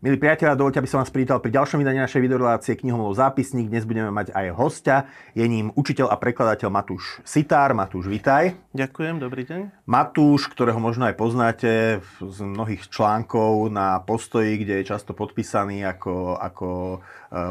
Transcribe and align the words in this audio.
Milí 0.00 0.16
priatelia, 0.16 0.56
dovolte, 0.56 0.80
aby 0.80 0.88
som 0.88 1.04
vás 1.04 1.12
privítal 1.12 1.44
pri 1.44 1.60
ďalšom 1.60 1.84
vydaní 1.84 2.00
našej 2.00 2.24
videorelácie 2.24 2.72
knihomolov 2.72 3.20
zápisník. 3.20 3.68
Dnes 3.68 3.84
budeme 3.84 4.08
mať 4.08 4.32
aj 4.32 4.46
hostia. 4.56 5.04
Je 5.36 5.44
ním 5.44 5.76
učiteľ 5.76 6.08
a 6.08 6.16
prekladateľ 6.16 6.72
Matúš 6.72 7.20
Sitár. 7.20 7.76
Matúš, 7.76 8.08
vitaj. 8.08 8.56
Ďakujem, 8.72 9.20
dobrý 9.20 9.44
deň. 9.44 9.84
Matúš, 9.84 10.48
ktorého 10.48 10.80
možno 10.80 11.04
aj 11.04 11.20
poznáte 11.20 12.00
z 12.16 12.38
mnohých 12.40 12.88
článkov 12.88 13.68
na 13.68 14.00
postoji, 14.00 14.64
kde 14.64 14.80
je 14.80 14.88
často 14.88 15.12
podpísaný 15.12 15.84
ako, 15.84 16.32
ako 16.40 16.68
e, 16.96 16.98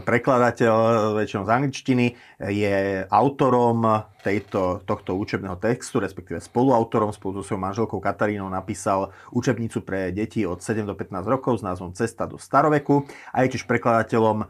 prekladateľ, 0.01 0.73
väčšinou 1.21 1.45
z 1.45 1.53
angličtiny, 1.53 2.05
je 2.49 3.05
autorom 3.13 4.09
tejto, 4.25 4.81
tohto 4.89 5.13
učebného 5.21 5.61
textu, 5.61 6.01
respektíve 6.01 6.41
spoluautorom 6.41 7.13
spolu 7.13 7.39
so 7.39 7.53
svojou 7.53 7.61
manželkou 7.61 7.99
Katarínou 8.01 8.49
napísal 8.49 9.13
učebnicu 9.29 9.85
pre 9.85 10.09
deti 10.09 10.49
od 10.49 10.65
7 10.65 10.81
do 10.83 10.97
15 10.97 11.29
rokov 11.29 11.61
s 11.61 11.63
názvom 11.63 11.93
Cesta 11.93 12.25
do 12.25 12.38
staroveku 12.39 13.05
a 13.35 13.43
je 13.43 13.55
tiež 13.55 13.67
prekladateľom 13.67 14.37
uh, 14.43 14.47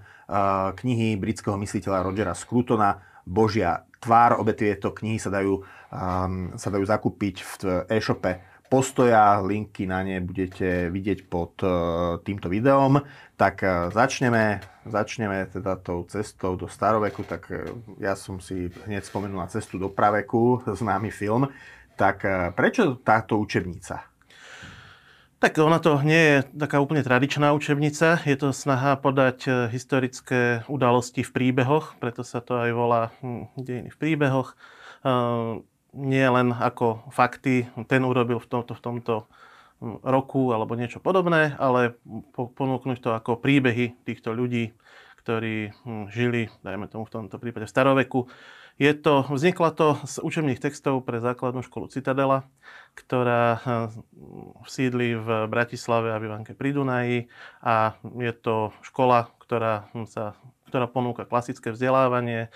knihy 0.77 1.17
britského 1.17 1.57
mysliteľa 1.57 2.05
Rogera 2.05 2.37
Scrutona 2.37 3.01
Božia 3.25 3.83
tvár. 3.99 4.37
Obe 4.37 4.53
tieto 4.53 4.93
knihy 4.93 5.17
sa 5.17 5.33
dajú, 5.33 5.59
um, 5.59 6.53
sa 6.55 6.69
dajú 6.69 6.85
zakúpiť 6.85 7.35
v 7.41 7.51
e-shope 7.89 8.41
postoja, 8.69 9.41
linky 9.41 9.89
na 9.89 10.05
ne 10.05 10.21
budete 10.21 10.93
vidieť 10.93 11.25
pod 11.25 11.57
uh, 11.65 12.21
týmto 12.21 12.47
videom. 12.53 13.01
Tak 13.33 13.55
uh, 13.65 13.71
začneme, 13.89 14.61
začneme 14.85 15.49
teda 15.49 15.81
tou 15.81 16.05
cestou 16.05 16.53
do 16.53 16.69
staroveku, 16.69 17.25
tak 17.25 17.49
ja 17.97 18.13
som 18.13 18.37
si 18.37 18.69
hneď 18.85 19.01
spomenul 19.03 19.41
na 19.41 19.49
cestu 19.49 19.81
do 19.81 19.89
praveku, 19.89 20.61
známy 20.79 21.09
film. 21.09 21.49
Tak 21.99 22.23
prečo 22.55 22.95
táto 23.03 23.35
učebnica? 23.35 24.08
Tak 25.39 25.55
ona 25.55 25.79
to 25.79 26.03
nie 26.03 26.19
je 26.19 26.37
taká 26.51 26.83
úplne 26.83 26.99
tradičná 26.99 27.55
učebnica. 27.55 28.19
Je 28.27 28.35
to 28.35 28.51
snaha 28.51 28.99
podať 28.99 29.71
historické 29.71 30.67
udalosti 30.67 31.23
v 31.23 31.31
príbehoch, 31.31 31.95
preto 32.03 32.27
sa 32.27 32.43
to 32.43 32.59
aj 32.59 32.71
volá 32.75 33.15
hm, 33.23 33.47
dejiny 33.55 33.87
v 33.87 33.97
príbehoch 33.97 34.59
nie 35.93 36.25
len 36.29 36.53
ako 36.53 37.09
fakty, 37.09 37.65
ten 37.89 38.05
urobil 38.05 38.37
v 38.37 38.47
tomto, 38.49 38.73
v 38.77 38.81
tomto 38.81 39.13
roku 40.03 40.51
alebo 40.51 40.75
niečo 40.75 40.99
podobné, 40.99 41.55
ale 41.55 41.95
ponúknuť 42.35 42.99
to 42.99 43.15
ako 43.15 43.39
príbehy 43.39 43.95
týchto 44.03 44.35
ľudí, 44.35 44.75
ktorí 45.23 45.71
hm, 45.71 46.11
žili, 46.11 46.51
dajme 46.61 46.91
tomu 46.91 47.07
v 47.07 47.13
tomto 47.15 47.39
prípade 47.39 47.65
v 47.65 47.73
staroveku. 47.73 48.27
Je 48.79 48.95
to, 48.95 49.27
vzniklo 49.27 49.75
to 49.75 49.99
z 50.07 50.23
učebných 50.23 50.63
textov 50.63 51.03
pre 51.03 51.19
základnú 51.19 51.59
školu 51.67 51.91
Citadela, 51.91 52.47
ktorá 52.95 53.59
hm, 53.59 54.07
sídli 54.71 55.19
v 55.19 55.51
Bratislave 55.51 56.15
a 56.15 56.19
v 56.19 56.31
Ivanke 56.31 56.55
pri 56.55 56.71
Dunaji. 56.71 57.27
A 57.59 57.99
je 58.23 58.31
to 58.31 58.71
škola, 58.79 59.35
ktorá, 59.43 59.91
sa, 60.07 60.39
ktorá 60.71 60.87
ponúka 60.87 61.27
klasické 61.27 61.75
vzdelávanie, 61.75 62.47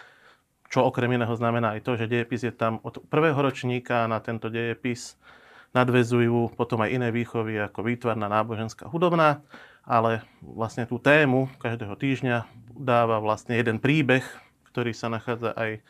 čo 0.72 0.88
okrem 0.88 1.12
iného 1.12 1.36
znamená 1.36 1.76
aj 1.76 1.84
to, 1.84 2.00
že 2.00 2.08
dejepis 2.08 2.48
je 2.48 2.56
tam 2.56 2.80
od 2.88 3.04
prvého 3.12 3.36
ročníka 3.36 4.08
na 4.08 4.24
tento 4.24 4.48
dejepis. 4.48 5.20
Nadvezujú 5.76 6.56
potom 6.56 6.88
aj 6.88 7.04
iné 7.04 7.12
výchovy 7.12 7.60
ako 7.68 7.84
výtvarná, 7.84 8.32
náboženská, 8.32 8.88
hudobná, 8.88 9.44
ale 9.84 10.24
vlastne 10.40 10.88
tú 10.88 11.04
tému 11.04 11.52
každého 11.60 12.00
týždňa 12.00 12.38
dáva 12.80 13.20
vlastne 13.20 13.60
jeden 13.60 13.84
príbeh, 13.84 14.24
ktorý 14.74 14.90
sa 14.98 15.14
nachádza 15.14 15.54
aj 15.54 15.86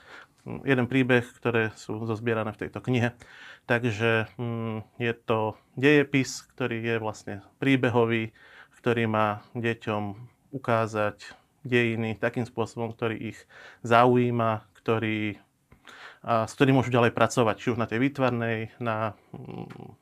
jeden 0.46 0.86
príbeh, 0.92 1.24
ktoré 1.40 1.72
sú 1.80 2.04
zozbierané 2.04 2.52
v 2.52 2.68
tejto 2.68 2.84
knihe. 2.84 3.16
Takže 3.64 4.28
hm, 4.36 4.84
je 5.00 5.14
to 5.16 5.56
dejepis, 5.80 6.44
ktorý 6.56 6.84
je 6.84 6.96
vlastne 7.00 7.36
príbehový, 7.64 8.36
ktorý 8.80 9.08
má 9.08 9.40
deťom 9.56 10.04
ukázať 10.52 11.32
dejiny 11.64 12.20
takým 12.20 12.44
spôsobom, 12.44 12.92
ktorý 12.92 13.34
ich 13.34 13.40
zaujíma, 13.88 14.68
ktorý, 14.84 15.40
a 16.28 16.44
s 16.44 16.52
ktorým 16.60 16.76
môžu 16.76 16.92
ďalej 16.92 17.16
pracovať, 17.16 17.56
či 17.56 17.72
už 17.72 17.80
na 17.80 17.88
tej 17.88 18.04
výtvarnej, 18.04 18.76
na 18.84 19.16
hm, 19.32 19.96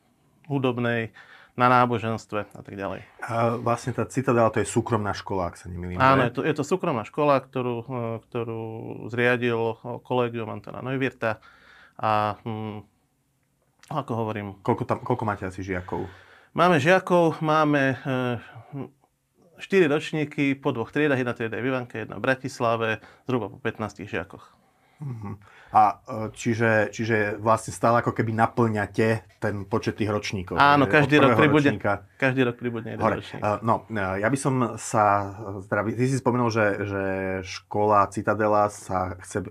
hudobnej, 0.49 1.13
na 1.59 1.67
náboženstve 1.67 2.39
a 2.55 2.61
tak 2.63 2.73
ďalej. 2.79 3.03
A 3.27 3.59
vlastne 3.59 3.91
tá 3.91 4.07
Citadela 4.07 4.47
to 4.49 4.63
je 4.63 4.67
súkromná 4.67 5.11
škola, 5.11 5.51
ak 5.51 5.59
sa 5.59 5.67
nemýlim. 5.67 5.99
Áno, 5.99 6.23
je 6.27 6.33
to, 6.33 6.41
je 6.47 6.55
to 6.55 6.63
súkromná 6.63 7.03
škola, 7.03 7.43
ktorú, 7.43 7.75
e, 7.83 8.01
ktorú 8.23 8.63
zriadil 9.11 9.75
kolegium 10.07 10.47
Antona 10.47 10.79
Neuwirta 10.79 11.43
a 11.99 12.39
hm, 12.41 12.87
ako 13.91 14.11
hovorím... 14.15 14.47
Koľko, 14.63 14.83
tam, 14.87 14.99
koľko 15.03 15.23
máte 15.27 15.43
asi 15.43 15.59
žiakov? 15.59 16.07
Máme 16.55 16.79
žiakov, 16.79 17.43
máme 17.43 17.99
e, 17.99 18.79
4 19.59 19.91
ročníky 19.91 20.55
po 20.55 20.71
dvoch 20.71 20.89
triedach, 20.95 21.19
jedna 21.19 21.35
trieda 21.35 21.59
je 21.59 21.63
v 21.63 21.69
Ivanke, 21.69 21.95
jedna 22.07 22.15
v 22.17 22.23
Bratislave, 22.23 22.89
zhruba 23.27 23.51
po 23.51 23.59
15 23.59 24.07
žiakoch. 24.07 24.60
Uh-huh. 25.01 25.33
A 25.71 26.03
e, 26.03 26.35
čiže, 26.35 26.93
čiže 26.93 27.41
vlastne 27.41 27.73
stále 27.73 28.05
ako 28.05 28.13
keby 28.13 28.35
naplňate 28.37 29.39
ten 29.41 29.65
počet 29.65 29.97
tých 29.97 30.11
ročníkov. 30.13 30.59
Áno, 30.59 30.85
každý 30.85 31.17
rok, 31.17 31.39
pribudne, 31.39 31.79
každý 32.19 32.45
rok 32.45 32.59
pribudne 32.59 32.93
jeden 32.93 33.01
hore. 33.01 33.23
ročník. 33.23 33.41
Uh, 33.41 33.57
no, 33.65 33.87
e, 33.89 34.21
ja 34.21 34.27
by 34.29 34.37
som 34.37 34.53
sa, 34.75 35.33
teda 35.65 35.81
ty 35.89 36.05
si 36.05 36.21
spomenul, 36.21 36.53
že, 36.53 36.65
že 36.85 37.03
škola 37.47 38.11
Citadela 38.13 38.69
sa 38.69 39.17
chce, 39.25 39.47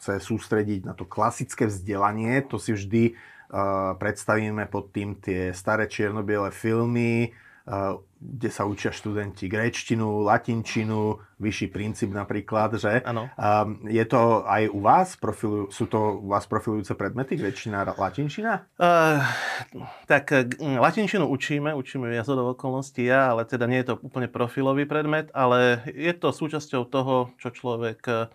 chce 0.00 0.12
sústrediť 0.18 0.88
na 0.88 0.96
to 0.96 1.06
klasické 1.06 1.68
vzdelanie, 1.68 2.42
to 2.42 2.56
si 2.56 2.72
vždy 2.74 3.12
uh, 3.12 3.94
predstavíme 4.00 4.66
pod 4.72 4.90
tým 4.90 5.20
tie 5.20 5.52
staré 5.52 5.86
čierno-biele 5.86 6.48
filmy, 6.48 7.36
kde 8.16 8.48
sa 8.48 8.62
učia 8.62 8.94
študenti 8.94 9.50
gréčtinu, 9.50 10.22
latinčinu, 10.22 11.18
vyšší 11.42 11.66
princíp 11.68 12.14
napríklad, 12.14 12.78
že? 12.78 13.02
Áno. 13.02 13.26
Je 13.84 14.04
to 14.06 14.46
aj 14.46 14.70
u 14.70 14.80
vás? 14.80 15.18
Profilu, 15.18 15.68
sú 15.74 15.90
to 15.90 16.22
u 16.22 16.30
vás 16.30 16.46
profilujúce 16.46 16.94
predmety, 16.94 17.34
gréčtina, 17.34 17.82
latinčina? 17.84 18.64
Uh, 18.78 19.18
tak 20.06 20.30
latinčinu 20.62 21.26
učíme, 21.26 21.74
učíme 21.74 22.06
viac 22.06 22.26
do 22.30 22.54
okolností 22.54 23.10
ja, 23.10 23.34
ale 23.34 23.44
teda 23.44 23.66
nie 23.66 23.82
je 23.82 23.92
to 23.92 23.94
úplne 24.00 24.30
profilový 24.30 24.86
predmet, 24.86 25.28
ale 25.34 25.82
je 25.90 26.12
to 26.14 26.30
súčasťou 26.30 26.86
toho, 26.86 27.34
čo 27.36 27.50
človek 27.50 28.30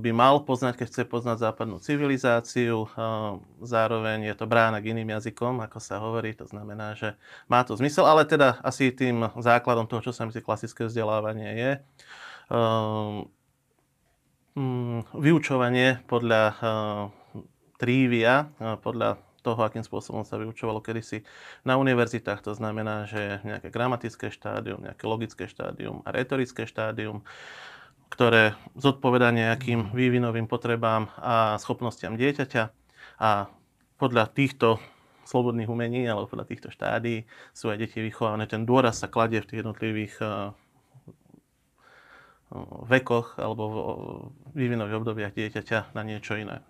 by 0.00 0.10
mal 0.16 0.40
poznať, 0.48 0.80
keď 0.80 0.86
chce 0.88 1.02
poznať 1.04 1.44
západnú 1.44 1.76
civilizáciu. 1.84 2.88
Ehm, 2.96 3.44
zároveň 3.60 4.32
je 4.32 4.34
to 4.34 4.48
brána 4.48 4.80
k 4.80 4.96
iným 4.96 5.12
jazykom, 5.20 5.60
ako 5.60 5.76
sa 5.76 6.00
hovorí, 6.00 6.32
to 6.32 6.48
znamená, 6.48 6.96
že 6.96 7.12
má 7.44 7.60
to 7.60 7.76
zmysel, 7.76 8.08
ale 8.08 8.24
teda 8.24 8.56
asi 8.64 8.88
tým 8.88 9.28
základom 9.36 9.84
toho, 9.84 10.00
čo 10.00 10.16
sa 10.16 10.24
myslí 10.24 10.40
klasické 10.40 10.88
vzdelávanie 10.88 11.50
je 11.60 11.70
ehm, 12.56 13.28
mm, 14.56 15.00
vyučovanie 15.20 16.08
podľa 16.08 16.42
trívia, 17.76 18.48
podľa 18.80 19.20
toho, 19.40 19.60
akým 19.64 19.80
spôsobom 19.80 20.20
sa 20.20 20.36
vyučovalo 20.36 20.84
kedysi 20.84 21.24
na 21.64 21.80
univerzitách. 21.80 22.44
To 22.44 22.52
znamená, 22.52 23.08
že 23.08 23.40
nejaké 23.40 23.72
gramatické 23.72 24.28
štádium, 24.28 24.84
nejaké 24.84 25.04
logické 25.08 25.48
štádium 25.48 26.04
a 26.04 26.12
retorické 26.12 26.68
štádium 26.68 27.24
ktoré 28.10 28.58
zodpoveda 28.74 29.30
nejakým 29.30 29.94
vývinovým 29.94 30.50
potrebám 30.50 31.08
a 31.16 31.56
schopnostiam 31.62 32.18
dieťaťa. 32.18 32.62
A 33.22 33.48
podľa 33.96 34.28
týchto 34.34 34.82
slobodných 35.30 35.70
umení 35.70 36.10
alebo 36.10 36.26
podľa 36.26 36.50
týchto 36.50 36.68
štádí 36.74 37.24
sú 37.54 37.70
aj 37.70 37.86
deti 37.86 38.02
vychované. 38.02 38.50
Ten 38.50 38.66
dôraz 38.66 38.98
sa 38.98 39.06
kladie 39.06 39.38
v 39.38 39.48
tých 39.48 39.60
jednotlivých 39.62 40.14
eh, 40.18 40.50
vekoch 42.90 43.38
alebo 43.38 43.62
v 43.70 43.78
vývinových 44.58 44.98
obdobiach 44.98 45.32
dieťaťa 45.38 45.94
na 45.94 46.02
niečo 46.02 46.34
iné. 46.34 46.66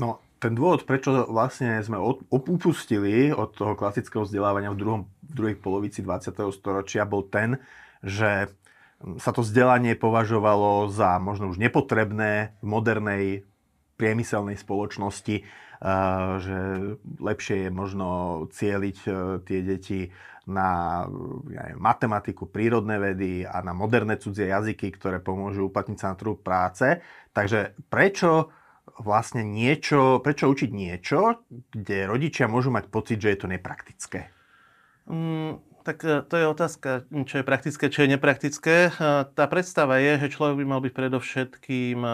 No, 0.00 0.24
ten 0.40 0.56
dôvod, 0.56 0.88
prečo 0.88 1.28
vlastne 1.28 1.76
sme 1.84 2.00
upustili 2.32 3.28
od 3.28 3.52
toho 3.52 3.76
klasického 3.76 4.24
vzdelávania 4.24 4.72
v, 4.72 4.80
druhom, 4.80 5.02
v 5.20 5.32
druhej 5.36 5.56
polovici 5.60 6.00
20. 6.00 6.32
storočia, 6.56 7.04
bol 7.04 7.28
ten, 7.28 7.60
že 8.00 8.48
sa 9.16 9.32
to 9.32 9.40
vzdelanie 9.40 9.96
považovalo 9.96 10.92
za 10.92 11.16
možno 11.16 11.48
už 11.48 11.56
nepotrebné 11.56 12.56
v 12.60 12.66
modernej 12.68 13.24
priemyselnej 13.96 14.56
spoločnosti, 14.56 15.44
že 16.40 16.58
lepšie 17.20 17.68
je 17.68 17.70
možno 17.72 18.08
cieliť 18.52 18.98
e, 19.08 19.10
tie 19.48 19.58
deti 19.64 20.00
na 20.44 21.04
ja 21.48 21.62
neviem, 21.68 21.80
matematiku, 21.80 22.48
prírodné 22.48 23.00
vedy 23.00 23.48
a 23.48 23.64
na 23.64 23.72
moderné 23.72 24.20
cudzie 24.20 24.52
jazyky, 24.52 24.92
ktoré 24.92 25.24
pomôžu 25.24 25.72
uplatniť 25.72 25.98
sa 26.00 26.12
na 26.12 26.16
trhu 26.20 26.36
práce. 26.36 27.00
Takže 27.32 27.80
prečo 27.88 28.52
vlastne 29.00 29.40
niečo, 29.40 30.20
prečo 30.20 30.52
učiť 30.52 30.70
niečo, 30.72 31.48
kde 31.72 32.04
rodičia 32.04 32.44
môžu 32.50 32.68
mať 32.68 32.92
pocit, 32.92 33.16
že 33.16 33.32
je 33.32 33.38
to 33.40 33.48
nepraktické? 33.48 34.28
Mm, 35.08 35.60
tak 35.82 36.04
e, 36.04 36.22
to 36.24 36.34
je 36.36 36.46
otázka, 36.46 36.90
čo 37.26 37.34
je 37.40 37.44
praktické, 37.44 37.84
čo 37.88 38.04
je 38.04 38.12
nepraktické. 38.16 38.76
E, 38.88 38.90
tá 39.32 39.44
predstava 39.48 39.98
je, 39.98 40.26
že 40.26 40.32
človek 40.36 40.60
by 40.60 40.64
mal 40.64 40.80
byť 40.84 40.92
predovšetkým 40.92 41.98
e, 42.04 42.10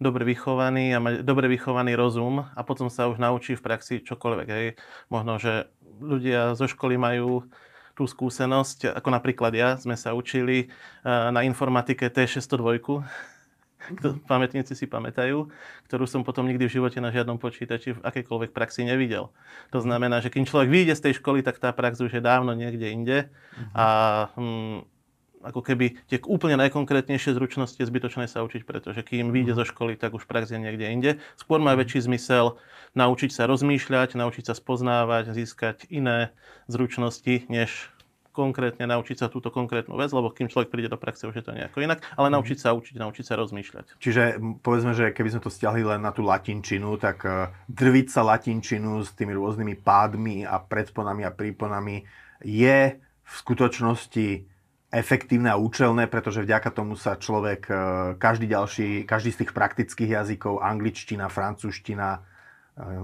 dobre 0.00 0.24
vychovaný 0.24 0.96
a 0.96 1.02
mať 1.02 1.14
dobre 1.22 1.46
vychovaný 1.48 1.96
rozum 1.96 2.44
a 2.44 2.60
potom 2.64 2.88
sa 2.88 3.08
už 3.08 3.20
naučí 3.20 3.56
v 3.56 3.64
praxi 3.64 3.94
čokoľvek. 4.00 4.48
Hej. 4.48 4.66
Možno, 5.12 5.36
že 5.36 5.68
ľudia 6.00 6.56
zo 6.56 6.64
školy 6.64 6.96
majú 6.96 7.44
tú 7.92 8.08
skúsenosť, 8.08 8.96
ako 8.96 9.08
napríklad 9.12 9.52
ja, 9.52 9.76
sme 9.76 9.92
sa 9.92 10.16
učili 10.16 10.72
na 11.04 11.44
informatike 11.44 12.08
T602, 12.08 13.04
pamätníci 14.30 14.76
si 14.76 14.86
pamätajú, 14.86 15.48
ktorú 15.88 16.04
som 16.04 16.22
potom 16.22 16.46
nikdy 16.46 16.68
v 16.68 16.74
živote 16.80 16.98
na 17.00 17.10
žiadnom 17.10 17.40
počítači 17.40 17.96
v 17.96 18.04
akejkoľvek 18.04 18.50
praxi 18.52 18.84
nevidel. 18.86 19.32
To 19.74 19.78
znamená, 19.80 20.20
že 20.20 20.28
keď 20.28 20.48
človek 20.48 20.68
vyjde 20.68 20.94
z 20.96 21.04
tej 21.10 21.14
školy, 21.18 21.40
tak 21.40 21.58
tá 21.58 21.72
prax 21.72 22.00
už 22.00 22.20
je 22.20 22.22
dávno 22.22 22.52
niekde 22.52 22.92
inde 22.92 23.18
uh-huh. 23.26 23.72
a 23.74 23.86
hm, 24.36 24.84
ako 25.40 25.64
keby 25.64 25.96
tie 26.04 26.20
úplne 26.28 26.60
najkonkrétnejšie 26.60 27.32
zručnosti 27.32 27.80
je 27.80 27.88
zbytočné 27.88 28.28
sa 28.28 28.44
učiť, 28.44 28.68
pretože 28.68 29.00
kým 29.00 29.32
vyjde 29.32 29.56
zo 29.56 29.64
školy, 29.64 29.96
tak 29.96 30.12
už 30.12 30.28
prax 30.28 30.52
je 30.52 30.60
niekde 30.60 30.84
inde. 30.84 31.10
Skôr 31.40 31.64
má 31.64 31.72
väčší 31.72 32.04
zmysel 32.04 32.60
naučiť 32.92 33.32
sa 33.32 33.48
rozmýšľať, 33.48 34.20
naučiť 34.20 34.44
sa 34.52 34.54
spoznávať, 34.54 35.32
získať 35.32 35.88
iné 35.88 36.36
zručnosti, 36.68 37.48
než 37.48 37.88
konkrétne 38.30 38.86
naučiť 38.86 39.16
sa 39.20 39.26
túto 39.26 39.50
konkrétnu 39.50 39.98
vec, 39.98 40.14
lebo 40.14 40.30
kým 40.30 40.46
človek 40.46 40.70
príde 40.70 40.88
do 40.90 40.98
praxe, 40.98 41.26
už 41.26 41.42
je 41.42 41.44
to 41.44 41.54
nejako 41.54 41.82
inak, 41.82 42.02
ale 42.14 42.30
mhm. 42.30 42.34
naučiť 42.38 42.58
sa 42.58 42.74
učiť, 42.74 42.96
naučiť 42.96 43.24
sa 43.26 43.34
rozmýšľať. 43.36 43.98
Čiže 43.98 44.22
povedzme, 44.62 44.94
že 44.94 45.10
keby 45.10 45.36
sme 45.36 45.44
to 45.44 45.50
stiahli 45.50 45.82
len 45.82 46.00
na 46.00 46.14
tú 46.14 46.22
latinčinu, 46.22 46.96
tak 46.96 47.26
e, 47.26 47.50
drviť 47.68 48.06
sa 48.08 48.22
latinčinu 48.22 49.02
s 49.02 49.10
tými 49.14 49.34
rôznymi 49.34 49.74
pádmi 49.82 50.46
a 50.46 50.62
predponami 50.62 51.22
a 51.26 51.34
príponami 51.34 52.06
je 52.40 52.96
v 53.00 53.34
skutočnosti 53.34 54.50
efektívne 54.90 55.54
a 55.54 55.60
účelné, 55.60 56.10
pretože 56.10 56.42
vďaka 56.42 56.70
tomu 56.74 56.98
sa 56.98 57.14
človek 57.14 57.62
e, 57.70 57.74
každý 58.18 58.46
ďalší, 58.50 58.88
každý 59.06 59.30
z 59.30 59.38
tých 59.46 59.52
praktických 59.54 60.10
jazykov, 60.18 60.62
angličtina, 60.62 61.30
francúzština, 61.30 62.08
e, 62.14 62.20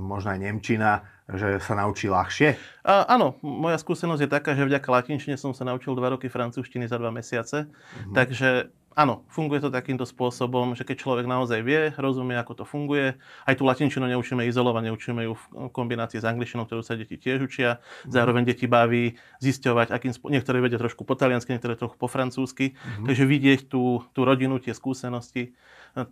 možno 0.02 0.34
aj 0.34 0.40
nemčina, 0.42 1.15
že 1.26 1.58
sa 1.58 1.74
naučí 1.74 2.06
ľahšie? 2.06 2.54
A, 2.86 3.02
áno, 3.10 3.34
moja 3.42 3.74
skúsenosť 3.82 4.22
je 4.22 4.30
taká, 4.30 4.54
že 4.54 4.62
vďaka 4.62 4.86
latinčine 4.86 5.34
som 5.34 5.50
sa 5.50 5.66
naučil 5.66 5.98
dva 5.98 6.14
roky 6.14 6.30
francúzštiny 6.30 6.86
za 6.86 7.02
dva 7.02 7.10
mesiace. 7.10 7.66
Mm-hmm. 7.66 8.14
Takže 8.14 8.50
áno, 8.96 9.28
funguje 9.28 9.60
to 9.60 9.68
takýmto 9.68 10.08
spôsobom, 10.08 10.72
že 10.72 10.88
keď 10.88 10.96
človek 11.04 11.28
naozaj 11.28 11.60
vie, 11.60 11.92
rozumie, 12.00 12.32
ako 12.40 12.52
to 12.58 12.64
funguje, 12.64 13.20
aj 13.44 13.54
tú 13.60 13.68
latinčinu 13.68 14.08
neučíme 14.08 14.48
izolovať, 14.48 14.82
neučíme 14.88 15.20
ju 15.28 15.36
v 15.36 15.44
kombinácii 15.68 16.18
s 16.18 16.24
angličtinou, 16.24 16.64
ktorú 16.64 16.80
sa 16.80 16.96
deti 16.96 17.20
tiež 17.20 17.44
učia. 17.44 17.76
Mm-hmm. 17.76 18.10
Zároveň 18.16 18.42
deti 18.48 18.64
baví 18.64 19.20
zisťovať, 19.44 19.92
akým 19.92 20.16
spo... 20.16 20.32
niektoré 20.32 20.64
vedia 20.64 20.80
trošku 20.80 21.04
po 21.04 21.12
taliansky, 21.12 21.52
niektoré 21.52 21.76
trochu 21.76 22.00
po 22.00 22.08
francúzsky. 22.08 22.72
Mm-hmm. 22.72 23.06
Takže 23.12 23.24
vidieť 23.28 23.60
tú, 23.68 24.00
tú 24.16 24.24
rodinu, 24.24 24.56
tie 24.56 24.72
skúsenosti 24.72 25.52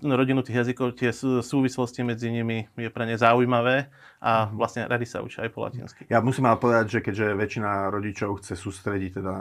rodinu 0.00 0.40
tých 0.40 0.64
jazykov, 0.64 0.96
tie 0.96 1.12
súvislosti 1.44 2.00
medzi 2.00 2.32
nimi 2.32 2.64
je 2.72 2.88
pre 2.88 3.04
ne 3.04 3.20
zaujímavé 3.20 3.92
a 4.24 4.48
mhm. 4.48 4.56
vlastne 4.56 4.80
radi 4.88 5.04
sa 5.04 5.20
učia 5.20 5.44
aj 5.44 5.50
po 5.52 5.60
latinsky. 5.60 6.08
Ja 6.08 6.24
musím 6.24 6.48
ale 6.48 6.56
povedať, 6.56 6.86
že 6.88 6.98
keďže 7.04 7.36
väčšina 7.36 7.92
rodičov 7.92 8.40
chce 8.40 8.56
sústrediť 8.56 9.20
teda 9.20 9.34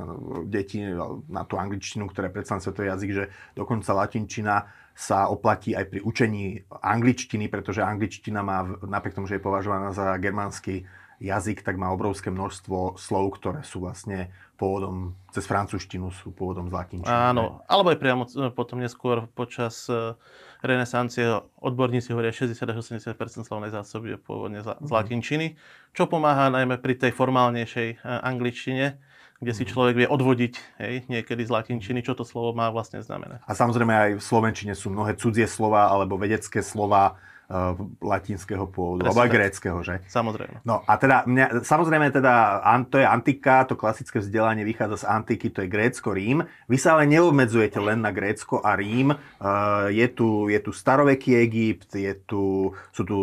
deti 0.43 0.83
na 1.31 1.47
tú 1.47 1.55
angličtinu, 1.55 2.11
ktorá 2.11 2.27
je 2.27 2.35
predsa 2.35 2.59
svetový 2.59 2.91
jazyk, 2.91 3.11
že 3.15 3.23
dokonca 3.55 3.93
latinčina 3.93 4.67
sa 4.93 5.25
oplatí 5.25 5.73
aj 5.73 5.85
pri 5.89 5.99
učení 6.05 6.61
angličtiny, 6.69 7.49
pretože 7.49 7.81
angličtina 7.81 8.45
má, 8.45 8.61
napriek 8.85 9.17
tomu, 9.17 9.25
že 9.25 9.41
je 9.41 9.45
považovaná 9.45 9.89
za 9.89 10.13
germánsky 10.21 10.85
jazyk, 11.23 11.63
tak 11.63 11.79
má 11.79 11.89
obrovské 11.89 12.29
množstvo 12.29 12.99
slov, 12.99 13.39
ktoré 13.39 13.63
sú 13.63 13.81
vlastne 13.81 14.29
pôvodom, 14.59 15.15
cez 15.31 15.47
francúzštinu 15.47 16.11
sú 16.13 16.35
pôvodom 16.35 16.69
z 16.69 16.73
latinčiny. 16.75 17.09
Áno, 17.09 17.63
alebo 17.65 17.95
aj 17.95 17.99
priamo 17.99 18.23
e, 18.27 18.51
potom 18.53 18.77
neskôr 18.83 19.25
počas 19.31 19.87
e, 19.89 20.13
renesancie 20.61 21.25
odborníci 21.63 22.13
hovoria 22.13 22.35
60 22.35 22.53
až 22.53 22.77
80 22.83 23.17
slovnej 23.47 23.71
zásoby 23.71 24.13
je 24.13 24.19
pôvodne 24.19 24.61
z, 24.61 24.67
mhm. 24.77 24.91
latinčiny, 24.91 25.47
čo 25.95 26.05
pomáha 26.05 26.53
najmä 26.53 26.77
pri 26.77 26.99
tej 26.99 27.11
formálnejšej 27.15 27.87
e, 27.87 27.95
angličtine, 28.03 28.99
kde 29.43 29.53
si 29.53 29.63
mhm. 29.67 29.69
človek 29.69 29.95
vie 29.99 30.07
odvodiť 30.07 30.53
hej, 30.79 30.95
niekedy 31.11 31.43
z 31.43 31.51
latinčiny, 31.51 31.99
čo 32.01 32.15
to 32.15 32.23
slovo 32.23 32.55
má 32.55 32.71
vlastne 32.71 33.03
znamená. 33.03 33.43
A 33.43 33.51
samozrejme 33.51 33.93
aj 33.93 34.11
v 34.17 34.23
slovenčine 34.23 34.73
sú 34.73 34.89
mnohé 34.89 35.19
cudzie 35.19 35.45
slova 35.45 35.91
alebo 35.91 36.15
vedecké 36.15 36.63
slova, 36.63 37.19
uh, 37.49 37.75
latinského 37.99 38.65
pôvodu, 38.69 39.09
alebo 39.09 39.23
aj 39.23 39.31
gréckého, 39.31 39.77
že? 39.83 39.99
Samozrejme. 40.07 40.63
No 40.63 40.81
a 40.85 40.93
teda, 40.95 41.27
mňa, 41.27 41.65
samozrejme 41.65 42.13
teda, 42.13 42.61
to 42.87 43.01
je 43.01 43.07
antika, 43.07 43.67
to 43.67 43.75
klasické 43.75 44.19
vzdelanie 44.19 44.63
vychádza 44.63 45.03
z 45.03 45.09
antiky, 45.09 45.47
to 45.51 45.65
je 45.65 45.71
Grécko-Rím. 45.71 46.45
Vy 46.69 46.77
sa 46.79 46.97
ale 46.97 47.09
neobmedzujete 47.09 47.79
len 47.79 48.01
na 48.01 48.09
Grécko 48.09 48.63
a 48.63 48.77
Rím. 48.77 49.13
Uh, 49.13 49.89
je, 49.91 50.07
tu, 50.11 50.47
je 50.47 50.59
tu 50.59 50.71
staroveký 50.71 51.37
Egypt, 51.43 51.89
je 51.93 52.13
tu, 52.23 52.71
sú 52.93 53.03
tu 53.03 53.19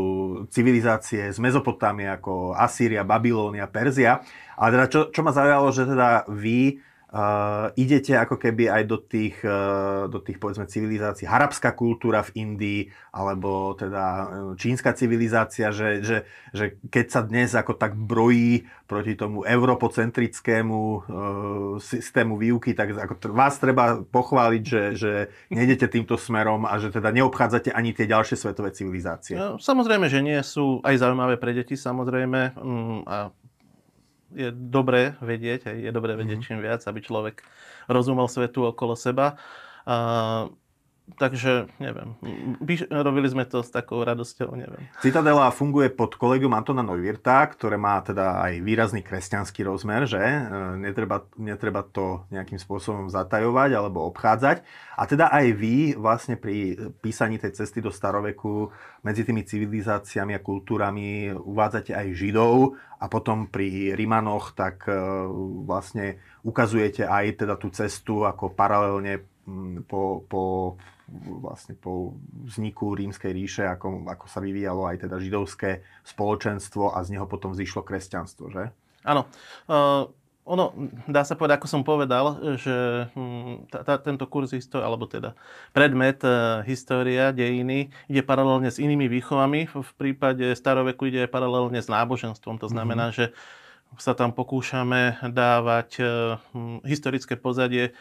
civilizácie 0.52 1.30
z 1.30 1.38
Mezopotámie 1.40 2.08
ako 2.10 2.54
Asýria, 2.54 3.06
Babilónia, 3.06 3.66
Perzia. 3.70 4.22
Ale 4.60 4.76
teda 4.76 4.86
čo, 4.92 5.00
čo 5.08 5.24
ma 5.24 5.32
zaujalo, 5.32 5.72
že 5.72 5.88
teda 5.88 6.28
vy 6.28 6.84
Uh, 7.10 7.74
idete 7.74 8.14
ako 8.14 8.38
keby 8.38 8.70
aj 8.70 8.82
do 8.86 8.94
tých, 9.02 9.42
uh, 9.42 10.06
do 10.06 10.22
tých 10.22 10.38
povedzme 10.38 10.70
civilizácií, 10.70 11.26
harabská 11.26 11.74
kultúra 11.74 12.22
v 12.22 12.38
Indii, 12.38 12.86
alebo 13.10 13.74
teda 13.74 14.04
uh, 14.06 14.54
čínska 14.54 14.94
civilizácia, 14.94 15.74
že, 15.74 16.06
že, 16.06 16.22
že 16.54 16.78
keď 16.86 17.06
sa 17.10 17.26
dnes 17.26 17.50
ako 17.50 17.74
tak 17.74 17.98
brojí 17.98 18.62
proti 18.86 19.18
tomu 19.18 19.42
europocentrickému 19.42 20.78
uh, 20.78 21.02
systému 21.82 22.38
výuky, 22.38 22.78
tak 22.78 22.94
ako 22.94 23.34
vás 23.34 23.58
treba 23.58 24.06
pochváliť, 24.06 24.62
že, 24.62 24.82
že 24.94 25.12
nejdete 25.50 25.90
týmto 25.90 26.14
smerom 26.14 26.62
a 26.62 26.78
že 26.78 26.94
teda 26.94 27.10
neobchádzate 27.10 27.74
ani 27.74 27.90
tie 27.90 28.06
ďalšie 28.06 28.38
svetové 28.38 28.70
civilizácie. 28.70 29.34
No, 29.34 29.58
samozrejme, 29.58 30.06
že 30.06 30.22
nie 30.22 30.38
sú 30.46 30.78
aj 30.86 30.94
zaujímavé 30.94 31.42
pre 31.42 31.58
deti, 31.58 31.74
samozrejme. 31.74 32.54
Um, 32.54 33.02
a 33.02 33.34
je 34.34 34.48
dobré 34.54 35.18
vedieť, 35.18 35.74
je 35.74 35.90
dobré 35.90 36.14
vedieť 36.14 36.38
mm-hmm. 36.38 36.58
čím 36.58 36.64
viac, 36.64 36.80
aby 36.86 36.98
človek 37.02 37.42
rozumel 37.90 38.30
svetu 38.30 38.70
okolo 38.70 38.94
seba. 38.94 39.34
A, 39.86 40.46
takže 41.16 41.66
neviem, 41.80 42.14
robili 42.90 43.28
sme 43.30 43.48
to 43.48 43.64
s 43.64 43.72
takou 43.72 44.04
radosťou, 44.04 44.52
neviem. 44.54 44.86
Citadela 45.00 45.48
funguje 45.50 45.88
pod 45.90 46.14
kolegium 46.14 46.52
Antona 46.54 46.84
Neuwirta, 46.84 47.42
ktoré 47.50 47.80
má 47.80 47.98
teda 48.04 48.44
aj 48.44 48.60
výrazný 48.60 49.00
kresťanský 49.00 49.64
rozmer, 49.64 50.04
že 50.06 50.20
e, 50.20 50.40
netreba, 50.78 51.24
netreba 51.40 51.82
to 51.82 52.28
nejakým 52.28 52.60
spôsobom 52.60 53.08
zatajovať 53.08 53.70
alebo 53.74 54.06
obchádzať. 54.12 54.62
A 55.00 55.02
teda 55.08 55.32
aj 55.32 55.46
vy 55.56 55.76
vlastne 55.96 56.36
pri 56.36 56.76
písaní 57.00 57.40
tej 57.40 57.56
cesty 57.56 57.80
do 57.80 57.88
staroveku 57.88 58.68
medzi 59.00 59.24
tými 59.24 59.42
civilizáciami 59.48 60.36
a 60.36 60.44
kultúrami 60.44 61.32
uvádzate 61.32 61.96
aj 61.96 62.12
Židov 62.12 62.76
a 63.00 63.08
potom 63.08 63.48
pri 63.48 63.96
Rimanoch 63.96 64.52
tak 64.52 64.84
e, 64.84 64.92
vlastne 65.64 66.20
ukazujete 66.44 67.08
aj 67.08 67.44
teda 67.44 67.56
tú 67.56 67.72
cestu 67.72 68.28
ako 68.28 68.52
paralelne 68.52 69.24
po, 69.88 70.24
po 70.28 70.42
vlastne 71.42 71.74
po 71.74 72.14
vzniku 72.46 72.94
rímskej 72.94 73.32
ríše, 73.34 73.64
ako, 73.66 74.06
ako 74.06 74.26
sa 74.30 74.38
vyvíjalo 74.38 74.86
aj 74.86 75.06
teda 75.06 75.18
židovské 75.18 75.82
spoločenstvo 76.06 76.94
a 76.94 77.02
z 77.02 77.18
neho 77.18 77.26
potom 77.26 77.50
vzýšlo 77.50 77.82
kresťanstvo, 77.82 78.50
že? 78.54 78.70
Áno. 79.02 79.26
Uh, 79.66 80.06
ono, 80.50 80.74
dá 81.06 81.22
sa 81.22 81.38
povedať, 81.38 81.62
ako 81.62 81.68
som 81.68 81.82
povedal, 81.86 82.56
že 82.58 83.06
hm, 83.14 83.70
tá, 83.70 83.86
tá, 83.86 83.94
tento 84.02 84.26
kurz 84.26 84.50
história, 84.50 84.88
alebo 84.88 85.06
teda 85.06 85.38
predmet 85.70 86.18
uh, 86.26 86.64
história, 86.66 87.30
dejiny, 87.30 87.94
ide 88.10 88.22
paralelne 88.24 88.66
s 88.66 88.82
inými 88.82 89.06
výchovami. 89.06 89.70
V 89.70 89.90
prípade 89.94 90.42
staroveku 90.56 91.06
ide 91.06 91.30
paralelne 91.30 91.78
s 91.78 91.86
náboženstvom. 91.86 92.58
To 92.58 92.66
znamená, 92.66 93.14
mm-hmm. 93.14 93.30
že 93.30 93.36
sa 93.98 94.14
tam 94.14 94.30
pokúšame 94.30 95.18
dávať 95.34 95.88
uh, 95.98 96.08
hm, 96.54 96.86
historické 96.86 97.34
pozadie 97.34 97.96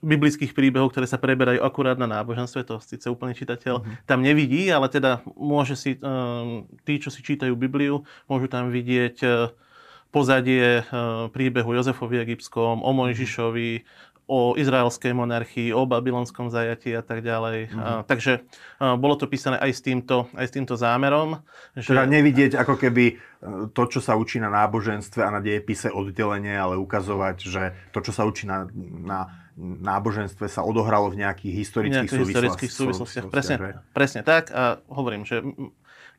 biblických 0.00 0.56
príbehov, 0.56 0.92
ktoré 0.92 1.04
sa 1.04 1.20
preberajú 1.20 1.60
akurát 1.60 2.00
na 2.00 2.08
náboženstve, 2.08 2.64
to 2.64 2.80
síce 2.80 3.04
úplne 3.04 3.36
čitateľ 3.36 3.84
mm-hmm. 3.84 3.96
tam 4.08 4.24
nevidí, 4.24 4.72
ale 4.72 4.88
teda 4.88 5.20
môže 5.36 5.76
si, 5.76 6.00
um, 6.00 6.64
tí, 6.88 6.96
čo 6.96 7.12
si 7.12 7.20
čítajú 7.20 7.52
Bibliu, 7.52 8.08
môžu 8.24 8.48
tam 8.48 8.72
vidieť 8.72 9.16
uh, 9.24 9.52
pozadie 10.10 10.82
príbehu 11.30 11.70
Jozefovi 11.70 12.18
egyptskom, 12.18 12.82
o 12.82 12.90
Mojžišovi, 12.90 13.86
o 14.30 14.54
izraelskej 14.54 15.10
monarchii, 15.10 15.74
o 15.74 15.82
babylonskom 15.90 16.54
zajatí 16.54 16.94
a 16.94 17.02
tak 17.02 17.26
ďalej. 17.26 17.66
Mm-hmm. 17.66 17.82
Uh, 17.82 18.00
takže 18.06 18.46
uh, 18.78 18.94
bolo 18.94 19.18
to 19.18 19.26
písané 19.26 19.58
aj 19.58 19.74
s 19.74 19.82
týmto, 19.82 20.30
aj 20.38 20.46
s 20.46 20.52
týmto 20.54 20.78
zámerom. 20.78 21.42
Že... 21.74 21.98
Teda 21.98 22.06
nevidieť 22.06 22.54
ako 22.54 22.78
keby 22.78 23.18
to, 23.72 23.82
čo 23.88 24.04
sa 24.04 24.20
učí 24.20 24.36
na 24.36 24.52
náboženstve 24.52 25.24
a 25.24 25.32
na 25.32 25.40
dejepise 25.40 25.88
oddelenie, 25.88 26.52
ale 26.52 26.76
ukazovať, 26.76 27.36
že 27.40 27.62
to, 27.88 28.04
čo 28.04 28.12
sa 28.12 28.28
učí 28.28 28.44
na, 28.44 28.68
na 29.00 29.32
náboženstve 29.60 30.48
sa 30.48 30.64
odohralo 30.64 31.12
v 31.12 31.24
nejakých 31.24 31.54
historických, 31.64 32.08
nejakých 32.08 32.20
historických 32.20 32.72
súvislostiach. 32.72 33.24
Presne, 33.28 33.56
presne 33.92 34.20
tak. 34.24 34.48
A 34.52 34.80
hovorím, 34.88 35.28
že 35.28 35.44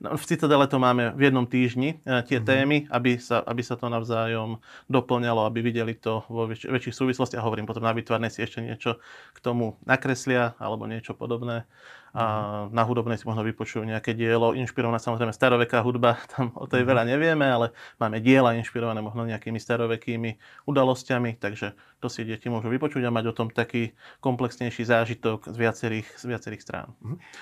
No, 0.02 0.18
v 0.18 0.26
Citadele 0.26 0.66
to 0.66 0.82
máme 0.82 1.14
v 1.14 1.30
jednom 1.30 1.46
týždni, 1.46 2.02
e, 2.02 2.26
tie 2.26 2.42
Mhm. 2.42 2.46
témy, 2.46 2.78
aby 2.90 3.22
sa, 3.22 3.38
aby 3.46 3.62
sa 3.62 3.78
to 3.78 3.86
navzájom 3.86 4.58
doplňalo, 4.90 5.46
aby 5.46 5.62
videli 5.62 5.94
to 5.94 6.26
vo 6.26 6.50
väč- 6.50 6.66
väčších 6.66 6.98
súvislostiach. 6.98 7.46
Hovorím 7.46 7.70
potom 7.70 7.86
na 7.86 7.94
vytvarnej 7.94 8.34
si 8.34 8.42
ešte 8.42 8.66
niečo 8.66 8.98
k 9.32 9.40
tomu 9.40 9.78
nakreslia 9.86 10.58
alebo 10.58 10.90
niečo 10.90 11.14
podobné. 11.14 11.70
A 12.12 12.24
Mhm. 12.68 12.76
na 12.76 12.84
hudobnej 12.84 13.16
si 13.16 13.24
možno 13.24 13.44
vypočujú 13.48 13.88
nejaké 13.88 14.12
dielo, 14.12 14.52
inšpirované 14.52 15.00
samozrejme 15.00 15.32
staroveká 15.32 15.80
hudba, 15.80 16.20
tam 16.34 16.52
o 16.60 16.68
tej 16.68 16.84
veľa 16.84 17.08
nevieme, 17.08 17.48
ale 17.48 17.72
máme 18.04 18.20
diela 18.20 18.52
inšpirované 18.60 19.00
možno 19.00 19.24
nejakými 19.24 19.60
starovekými 19.60 20.36
udalosťami, 20.68 21.40
takže 21.40 21.72
to 22.04 22.08
si 22.12 22.28
deti 22.28 22.52
môžu 22.52 22.68
vypočuť 22.68 23.08
a 23.08 23.16
mať 23.16 23.26
o 23.32 23.38
tom 23.38 23.48
taký 23.48 23.96
komplexnejší 24.20 24.84
zážitok 24.84 25.48
z 25.48 25.56
viacerých, 25.56 26.08
z 26.20 26.26
viacerých 26.28 26.62
strán. 26.66 26.88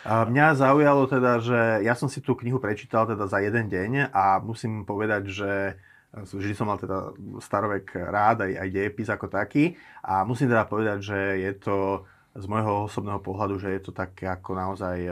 A 0.05 0.27
mňa 0.27 0.59
zaujalo 0.59 1.09
teda, 1.09 1.39
že 1.41 1.59
ja 1.81 1.95
som 1.97 2.11
si 2.11 2.21
tú 2.21 2.38
knihu 2.38 2.61
prečítal 2.61 3.07
teda 3.09 3.25
za 3.25 3.39
jeden 3.41 3.71
deň 3.71 4.13
a 4.13 4.38
musím 4.43 4.83
povedať, 4.85 5.23
že 5.31 5.51
vždy 6.13 6.53
som 6.57 6.65
mal 6.69 6.81
teda 6.81 7.13
starovek 7.38 7.93
rád, 7.93 8.45
aj, 8.45 8.51
aj 8.65 8.69
dejepis 8.73 9.09
ako 9.09 9.29
taký 9.29 9.77
a 10.01 10.25
musím 10.25 10.49
teda 10.49 10.65
povedať, 10.65 10.97
že 11.05 11.19
je 11.38 11.51
to 11.57 11.77
z 12.38 12.45
môjho 12.45 12.86
osobného 12.86 13.17
pohľadu, 13.25 13.57
že 13.57 13.74
je 13.74 13.81
to 13.81 13.91
také 13.91 14.29
ako 14.29 14.53
naozaj 14.53 14.98
e, 15.01 15.09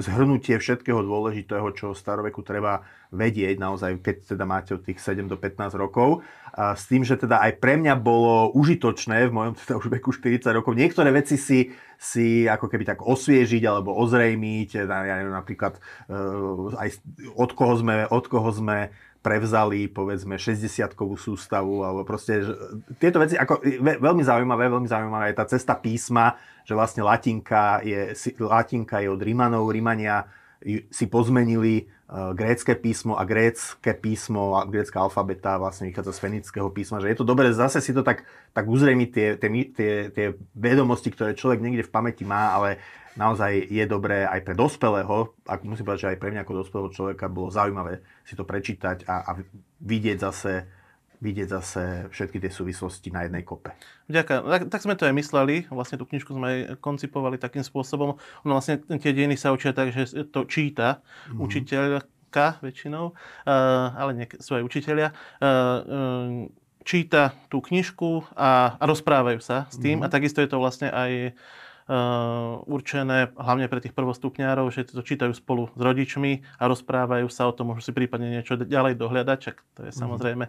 zhrnutie 0.00 0.56
všetkého 0.56 1.04
dôležitého, 1.04 1.68
čo 1.76 1.92
staroveku 1.92 2.40
treba 2.40 2.80
vedieť, 3.12 3.60
naozaj, 3.60 4.00
keď 4.00 4.16
teda 4.34 4.44
máte 4.48 4.72
od 4.72 4.80
tých 4.80 4.96
7 5.04 5.28
do 5.28 5.36
15 5.36 5.76
rokov. 5.76 6.24
A 6.56 6.72
s 6.72 6.88
tým, 6.88 7.04
že 7.04 7.20
teda 7.20 7.44
aj 7.44 7.60
pre 7.60 7.76
mňa 7.76 7.94
bolo 8.00 8.48
užitočné 8.56 9.28
v 9.28 9.34
mojom 9.36 9.52
teda 9.54 9.74
už 9.78 9.86
veku 9.92 10.10
40 10.16 10.40
rokov 10.56 10.72
niektoré 10.74 11.12
veci 11.12 11.36
si, 11.36 11.68
si 12.00 12.48
ako 12.48 12.72
keby 12.72 12.88
tak 12.88 13.04
osviežiť 13.04 13.62
alebo 13.68 13.92
ozrejmiť, 14.00 14.68
ja 14.80 14.86
neviem, 14.88 15.36
napríklad 15.36 15.76
e, 15.76 15.80
aj 16.80 16.88
od 17.36 17.50
koho 17.52 17.74
sme, 17.76 18.08
od 18.08 18.24
koho 18.24 18.48
sme 18.48 18.88
prevzali, 19.20 19.92
povedzme, 19.92 20.40
60-kovú 20.40 21.16
sústavu, 21.20 21.84
alebo 21.84 22.08
proste, 22.08 22.40
že, 22.40 22.52
tieto 22.96 23.20
veci, 23.20 23.36
ako, 23.36 23.60
ve, 23.60 24.00
veľmi 24.00 24.24
zaujímavé, 24.24 24.72
veľmi 24.72 24.88
zaujímavé 24.88 25.32
je 25.32 25.38
tá 25.38 25.44
cesta 25.44 25.76
písma, 25.76 26.40
že 26.64 26.72
vlastne 26.72 27.04
latinka 27.04 27.84
je, 27.84 28.16
latinka 28.40 29.04
je 29.04 29.08
od 29.12 29.20
Rímanov, 29.20 29.68
Rímania 29.68 30.24
si 30.92 31.08
pozmenili 31.08 31.88
uh, 32.10 32.34
grécke 32.34 32.74
písmo 32.74 33.14
a 33.14 33.22
grécke 33.22 33.94
písmo, 33.94 34.58
a 34.58 34.66
grécka 34.66 34.98
alfabeta 34.98 35.56
vlastne 35.56 35.86
vychádza 35.86 36.12
z 36.18 36.22
fenického 36.22 36.68
písma, 36.74 36.98
že 36.98 37.14
je 37.14 37.18
to 37.22 37.24
dobré 37.24 37.54
zase 37.54 37.78
si 37.78 37.94
to 37.94 38.02
tak, 38.02 38.26
tak 38.50 38.66
uzrejmiť 38.66 39.08
tie, 39.14 39.28
tie, 39.38 39.48
tie, 39.70 39.92
tie 40.10 40.26
vedomosti, 40.58 41.14
ktoré 41.14 41.38
človek 41.38 41.62
niekde 41.62 41.86
v 41.86 41.94
pamäti 41.94 42.26
má, 42.26 42.50
ale 42.58 42.82
naozaj 43.14 43.70
je 43.70 43.84
dobré 43.86 44.26
aj 44.26 44.40
pre 44.42 44.54
dospelého, 44.58 45.34
ak 45.46 45.62
musím 45.62 45.86
povedať, 45.86 46.02
že 46.02 46.10
aj 46.14 46.18
pre 46.18 46.30
mňa 46.34 46.42
ako 46.42 46.58
dospelého 46.66 46.90
človeka 46.90 47.26
bolo 47.30 47.54
zaujímavé 47.54 48.02
si 48.26 48.34
to 48.34 48.42
prečítať 48.42 49.06
a, 49.06 49.16
a 49.26 49.30
vidieť 49.82 50.18
zase 50.18 50.79
vidieť 51.20 51.48
zase 51.52 51.82
všetky 52.08 52.40
tie 52.40 52.48
súvislosti 52.48 53.12
na 53.12 53.28
jednej 53.28 53.44
kope. 53.44 53.76
Ďakujem. 54.08 54.40
Tak, 54.40 54.62
tak 54.72 54.80
sme 54.80 54.96
to 54.96 55.04
aj 55.04 55.14
mysleli, 55.14 55.68
vlastne 55.68 56.00
tú 56.00 56.08
knižku 56.08 56.32
sme 56.32 56.46
aj 56.48 56.58
koncipovali 56.80 57.36
takým 57.36 57.60
spôsobom. 57.60 58.16
No 58.42 58.50
vlastne 58.56 58.80
tie 58.80 59.12
dejiny 59.12 59.36
sa 59.36 59.52
učia 59.52 59.76
tak, 59.76 59.92
že 59.92 60.08
to 60.32 60.48
číta 60.48 61.04
mm-hmm. 61.04 61.44
učiteľka 61.44 62.46
väčšinou, 62.64 63.12
uh, 63.12 63.86
ale 63.94 64.10
nie, 64.16 64.26
sú 64.40 64.56
aj 64.56 64.64
učiteľia. 64.64 65.12
Uh, 65.38 65.48
um, 65.48 66.52
číta 66.88 67.36
tú 67.52 67.60
knižku 67.60 68.24
a, 68.32 68.80
a 68.80 68.84
rozprávajú 68.88 69.44
sa 69.44 69.68
s 69.68 69.76
tým. 69.76 70.00
Mm-hmm. 70.00 70.08
A 70.08 70.12
takisto 70.12 70.40
je 70.40 70.48
to 70.48 70.56
vlastne 70.56 70.88
aj 70.88 71.36
určené 72.70 73.34
hlavne 73.34 73.66
pre 73.66 73.82
tých 73.82 73.98
prvostupňárov, 73.98 74.70
že 74.70 74.86
to 74.86 75.02
čítajú 75.02 75.34
spolu 75.34 75.66
s 75.74 75.80
rodičmi 75.82 76.46
a 76.62 76.70
rozprávajú 76.70 77.26
sa 77.26 77.50
o 77.50 77.52
tom, 77.52 77.74
môžu 77.74 77.90
si 77.90 77.92
prípadne 77.92 78.30
niečo 78.30 78.54
ďalej 78.54 78.94
dohľadať, 78.94 79.38
čak 79.42 79.56
to 79.74 79.90
je 79.90 79.92
samozrejme. 79.92 80.46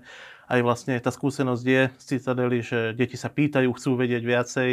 Aj 0.51 0.59
vlastne 0.59 0.99
tá 0.99 1.09
skúsenosť 1.15 1.63
je 1.63 1.81
z 1.95 2.03
Citadely, 2.03 2.59
že 2.59 2.79
deti 2.91 3.15
sa 3.15 3.31
pýtajú, 3.31 3.71
chcú 3.71 3.95
vedieť 3.95 4.19
viacej 4.19 4.69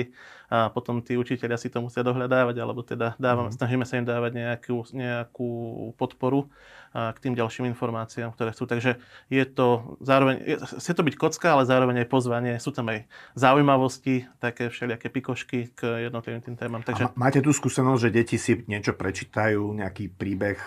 a 0.50 0.74
potom 0.74 1.00
tí 1.06 1.14
učiteľia 1.14 1.54
si 1.54 1.70
to 1.70 1.78
musia 1.78 2.02
dohľadávať, 2.02 2.56
alebo 2.58 2.82
teda 2.82 3.14
dávame, 3.16 3.54
snažíme 3.54 3.86
sa 3.86 4.02
im 4.02 4.04
dávať 4.04 4.32
nejakú, 4.34 4.82
nejakú 4.90 5.48
podporu 5.94 6.50
a 6.90 7.12
k 7.14 7.20
tým 7.20 7.36
ďalším 7.36 7.68
informáciám, 7.70 8.34
ktoré 8.34 8.50
chcú. 8.56 8.64
Takže 8.66 8.98
je 9.30 9.44
to 9.46 10.00
zároveň, 10.02 10.58
chce 10.58 10.92
to 10.96 11.04
byť 11.04 11.14
kocka, 11.14 11.54
ale 11.54 11.68
zároveň 11.68 12.02
aj 12.02 12.08
pozvanie. 12.10 12.52
Sú 12.58 12.74
tam 12.74 12.90
aj 12.90 13.06
zaujímavosti, 13.38 14.26
také 14.42 14.72
všelijaké 14.72 15.12
pikošky 15.12 15.70
k 15.78 16.10
jednotlivým 16.10 16.42
tým 16.42 16.56
témam. 16.58 16.82
Takže... 16.82 17.06
A 17.06 17.14
máte 17.14 17.38
tú 17.38 17.54
skúsenosť, 17.54 18.00
že 18.02 18.10
deti 18.10 18.36
si 18.36 18.58
niečo 18.66 18.98
prečítajú, 18.98 19.78
nejaký 19.78 20.10
príbeh 20.10 20.58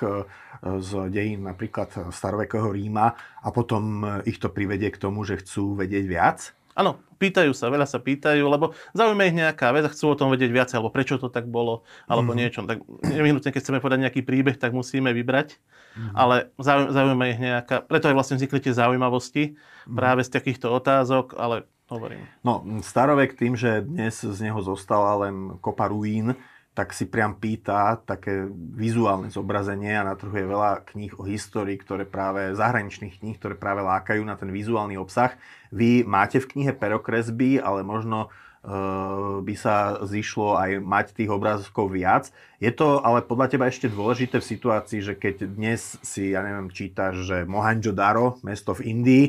z 0.63 0.89
dejín 1.12 1.43
napríklad 1.43 2.10
starovekého 2.15 2.71
Ríma 2.71 3.13
a 3.43 3.48
potom 3.51 4.01
ich 4.24 4.39
to 4.39 4.48
privedie 4.48 4.88
k 4.88 5.01
tomu, 5.01 5.27
že 5.27 5.43
chcú 5.43 5.75
vedieť 5.75 6.05
viac? 6.07 6.55
Áno, 6.71 7.03
pýtajú 7.19 7.51
sa, 7.51 7.67
veľa 7.67 7.83
sa 7.83 8.00
pýtajú, 8.00 8.48
lebo 8.48 8.71
zaujíma 8.95 9.27
ich 9.27 9.36
nejaká 9.36 9.75
vec 9.75 9.83
a 9.83 9.91
chcú 9.91 10.15
o 10.15 10.15
tom 10.15 10.31
vedieť 10.31 10.51
viac, 10.55 10.71
alebo 10.71 10.88
prečo 10.88 11.19
to 11.19 11.27
tak 11.27 11.43
bolo, 11.51 11.83
alebo 12.07 12.31
mm-hmm. 12.31 12.39
niečo. 12.39 12.63
Tak 12.63 12.79
nevyhnutne, 13.12 13.51
keď 13.51 13.60
chceme 13.60 13.83
povedať 13.83 14.00
nejaký 14.07 14.24
príbeh, 14.24 14.55
tak 14.55 14.71
musíme 14.71 15.12
vybrať, 15.12 15.60
mm-hmm. 15.60 16.15
ale 16.15 16.48
zaujíma 16.63 17.25
ich 17.27 17.39
nejaká, 17.43 17.83
preto 17.83 18.07
aj 18.07 18.15
vlastne 18.15 18.39
vznikli 18.39 18.63
tie 18.63 18.71
zaujímavosti 18.71 19.43
mm-hmm. 19.51 19.95
práve 20.00 20.24
z 20.24 20.31
takýchto 20.31 20.71
otázok, 20.71 21.36
ale 21.36 21.67
hovorím. 21.91 22.24
No, 22.41 22.63
starovek 22.79 23.36
tým, 23.36 23.60
že 23.60 23.83
dnes 23.83 24.24
z 24.24 24.39
neho 24.39 24.63
zostala 24.63 25.27
len 25.27 25.60
kopa 25.60 25.91
ruín, 25.91 26.39
tak 26.71 26.95
si 26.95 27.03
priam 27.03 27.36
pýta 27.36 28.00
také 28.00 28.48
vizuálne 28.55 29.27
zobrazenie 29.27 29.91
a 29.91 30.07
na 30.07 30.15
trhu 30.15 30.31
je 30.31 30.48
veľa 30.48 30.88
kníh 30.88 31.12
o 31.19 31.27
histórii, 31.27 31.75
ktoré 31.75 32.07
práve, 32.07 32.55
zahraničných 32.55 33.19
kníh, 33.19 33.36
ktoré 33.36 33.60
práve 33.60 33.83
lákajú 33.83 34.24
na 34.24 34.39
ten 34.39 34.48
vizuálny 34.48 34.95
obsah. 34.95 35.36
Vy 35.75 36.07
máte 36.07 36.39
v 36.39 36.48
knihe 36.48 36.71
perokresby, 36.71 37.60
ale 37.60 37.83
možno 37.83 38.31
uh, 38.31 39.43
by 39.43 39.55
sa 39.60 40.00
zišlo 40.07 40.55
aj 40.55 40.79
mať 40.79 41.05
tých 41.12 41.27
obrázkov 41.27 41.91
viac. 41.91 42.31
Je 42.63 42.71
to 42.71 43.03
ale 43.03 43.19
podľa 43.19 43.51
teba 43.51 43.67
ešte 43.67 43.91
dôležité 43.91 44.39
v 44.39 44.50
situácii, 44.55 45.00
že 45.03 45.13
keď 45.19 45.51
dnes 45.51 46.00
si, 46.00 46.31
ja 46.31 46.39
neviem, 46.39 46.71
čítaš, 46.71 47.27
že 47.27 47.43
Mohenjo-Daro, 47.43 48.39
mesto 48.48 48.71
v 48.71 48.95
Indii, 48.95 49.25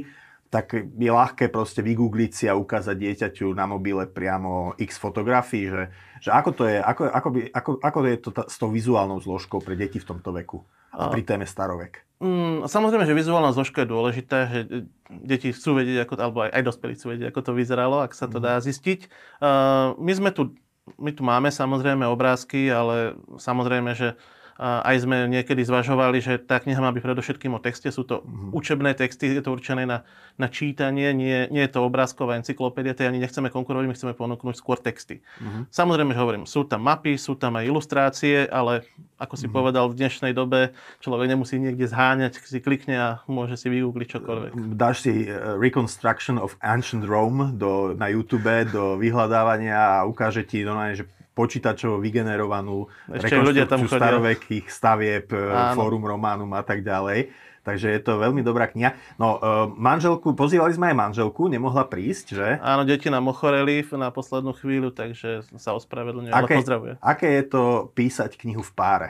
tak 0.52 0.76
je 0.76 1.09
ľahké 1.09 1.49
proste 1.49 1.80
vygoogliť 1.80 2.32
si 2.37 2.44
a 2.44 2.52
ukázať 2.52 2.92
dieťaťu 2.92 3.56
na 3.56 3.64
mobile 3.64 4.04
priamo 4.04 4.76
x 4.76 5.00
fotografií, 5.00 5.73
že, 5.73 5.88
že 6.21 6.28
ako 6.28 6.50
to 6.52 6.62
je, 6.68 6.76
ako, 6.76 7.09
ako, 7.09 7.28
by, 7.32 7.40
ako, 7.49 7.71
ako 7.80 7.99
je 8.04 8.16
to 8.21 8.30
t- 8.37 8.49
s 8.52 8.56
tou 8.61 8.68
vizuálnou 8.68 9.16
zložkou 9.16 9.64
pre 9.64 9.80
deti 9.80 9.97
v 9.97 10.04
tomto 10.04 10.28
veku 10.37 10.61
a 10.92 11.09
pri 11.09 11.25
téme 11.25 11.49
starovek? 11.49 12.04
Mm, 12.21 12.68
samozrejme, 12.68 13.09
že 13.09 13.16
vizuálna 13.16 13.56
zložka 13.56 13.82
je 13.82 13.92
dôležitá, 13.97 14.38
že 14.52 14.61
deti 15.09 15.56
chcú 15.56 15.80
vedieť, 15.80 16.04
ako, 16.04 16.14
alebo 16.21 16.38
aj, 16.44 16.50
aj 16.52 16.62
dospelí 16.68 16.92
chcú 17.00 17.06
vedieť, 17.16 17.26
ako 17.32 17.40
to 17.40 17.52
vyzeralo, 17.56 17.97
ak 18.04 18.12
sa 18.12 18.28
to 18.28 18.37
dá 18.37 18.61
zistiť. 18.61 19.09
Uh, 19.40 19.97
my 19.97 20.12
sme 20.12 20.30
tu, 20.37 20.52
my 21.00 21.16
tu 21.16 21.25
máme 21.25 21.49
samozrejme 21.49 22.04
obrázky, 22.04 22.68
ale 22.68 23.16
samozrejme, 23.40 23.97
že 23.97 24.21
aj 24.61 24.97
sme 25.02 25.26
niekedy 25.28 25.64
zvažovali, 25.64 26.18
že 26.21 26.38
tá 26.38 26.61
kniha 26.61 26.78
má 26.78 26.92
byť 26.92 27.02
predovšetkým 27.02 27.52
o 27.56 27.61
texte. 27.62 27.88
Sú 27.88 28.04
to 28.04 28.23
mm-hmm. 28.23 28.50
učebné 28.52 28.90
texty, 28.94 29.32
je 29.32 29.42
to 29.42 29.50
určené 29.52 29.88
na, 29.88 30.04
na 30.37 30.49
čítanie, 30.52 31.11
nie, 31.16 31.49
nie 31.49 31.62
je 31.64 31.73
to 31.73 31.80
obrázková 31.82 32.37
encyklopédia, 32.38 32.92
tej 32.92 33.11
ani 33.11 33.23
nechceme 33.23 33.49
konkurovať, 33.49 33.85
my 33.88 33.94
chceme 33.97 34.14
ponúknuť 34.14 34.54
skôr 34.59 34.76
texty. 34.76 35.25
Mm-hmm. 35.40 35.62
Samozrejme, 35.73 36.12
že 36.12 36.21
hovorím, 36.21 36.44
sú 36.44 36.68
tam 36.68 36.85
mapy, 36.85 37.16
sú 37.16 37.35
tam 37.35 37.56
aj 37.59 37.64
ilustrácie, 37.64 38.47
ale 38.50 38.85
ako 39.18 39.35
si 39.38 39.47
mm-hmm. 39.47 39.54
povedal, 39.54 39.85
v 39.88 39.99
dnešnej 40.02 40.32
dobe 40.35 40.75
človek 40.99 41.26
nemusí 41.30 41.56
niekde 41.56 41.87
zháňať, 41.87 42.42
si 42.42 42.59
klikne 42.59 42.97
a 42.99 43.09
môže 43.30 43.54
si 43.54 43.71
vygoogliť 43.71 44.09
čokoľvek. 44.18 44.50
Dáš 44.75 45.06
si 45.06 45.30
Reconstruction 45.59 46.42
of 46.42 46.59
Ancient 46.59 47.06
Rome 47.06 47.54
do, 47.54 47.94
na 47.94 48.11
YouTube, 48.11 48.66
do 48.68 48.99
vyhľadávania 48.99 50.02
a 50.02 50.06
ukáže 50.06 50.42
ti, 50.42 50.66
no, 50.66 50.75
že 50.90 51.06
počítačovo 51.33 51.97
vygenerovanú 51.99 52.87
Ešte 53.09 53.41
rekonstrukciu 53.41 53.89
starovekých 53.89 54.67
stavieb, 54.69 55.27
Áno. 55.33 55.77
fórum 55.77 56.05
Románum 56.05 56.53
a 56.53 56.62
tak 56.65 56.85
ďalej. 56.85 57.33
Takže 57.62 57.95
je 57.95 58.01
to 58.03 58.19
veľmi 58.19 58.43
dobrá 58.43 58.67
kniha. 58.67 58.99
No, 59.23 59.39
uh, 59.39 59.71
manželku, 59.71 60.35
pozývali 60.35 60.75
sme 60.75 60.91
aj 60.91 60.97
manželku, 60.99 61.47
nemohla 61.47 61.87
prísť, 61.87 62.27
že? 62.35 62.49
Áno, 62.59 62.83
deti 62.83 63.07
nám 63.07 63.31
ochoreli 63.31 63.87
na 63.95 64.11
poslednú 64.11 64.51
chvíľu, 64.51 64.91
takže 64.91 65.47
sa 65.55 65.71
ospravedlňuje, 65.79 66.35
ale 66.35 66.49
pozdravuje. 66.59 66.93
Aké 66.99 67.39
je 67.39 67.45
to 67.47 67.62
písať 67.95 68.35
knihu 68.43 68.67
v 68.67 68.73
páre? 68.75 69.09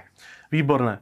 Výborné. 0.52 1.00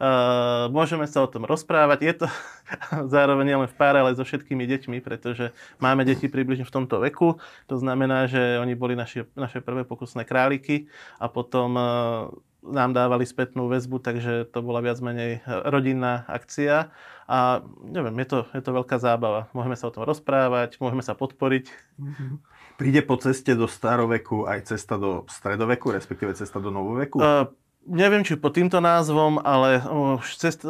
Uh, 0.00 0.72
môžeme 0.72 1.04
sa 1.04 1.20
o 1.24 1.28
tom 1.28 1.44
rozprávať. 1.44 1.98
Je 2.00 2.14
to 2.24 2.26
zároveň 3.14 3.54
nielen 3.54 3.68
v 3.68 3.76
páre, 3.76 4.00
ale 4.00 4.16
so 4.16 4.24
všetkými 4.24 4.64
deťmi, 4.64 4.98
pretože 5.04 5.52
máme 5.80 6.08
deti 6.08 6.30
približne 6.30 6.64
v 6.64 6.74
tomto 6.74 7.00
veku. 7.04 7.36
To 7.68 7.76
znamená, 7.76 8.24
že 8.26 8.60
oni 8.60 8.72
boli 8.72 8.96
naši, 8.96 9.28
naše 9.36 9.60
prvé 9.60 9.84
pokusné 9.84 10.24
králiky 10.24 10.88
a 11.20 11.28
potom 11.28 11.76
uh, 11.76 12.32
nám 12.64 12.92
dávali 12.92 13.24
spätnú 13.24 13.72
väzbu, 13.72 14.04
takže 14.04 14.44
to 14.52 14.60
bola 14.60 14.84
viac 14.84 15.00
menej 15.00 15.40
rodinná 15.46 16.28
akcia. 16.28 16.92
A 17.30 17.64
neviem, 17.80 18.12
je 18.20 18.26
to, 18.26 18.38
je 18.52 18.62
to 18.62 18.70
veľká 18.76 19.00
zábava. 19.00 19.48
Môžeme 19.56 19.76
sa 19.78 19.88
o 19.88 19.94
tom 19.94 20.04
rozprávať, 20.04 20.76
môžeme 20.82 21.00
sa 21.00 21.16
podporiť. 21.16 21.72
Mm-hmm. 21.96 22.30
Príde 22.76 23.00
po 23.04 23.16
ceste 23.16 23.56
do 23.56 23.68
staroveku 23.68 24.44
aj 24.48 24.76
cesta 24.76 25.00
do 25.00 25.24
stredoveku, 25.28 25.92
respektíve 25.92 26.36
cesta 26.36 26.60
do 26.60 26.72
novoveku? 26.72 27.20
Uh, 27.20 27.48
neviem, 27.90 28.22
či 28.22 28.38
pod 28.38 28.54
týmto 28.54 28.78
názvom, 28.78 29.42
ale 29.42 29.82
už 29.90 30.38
cest, 30.38 30.62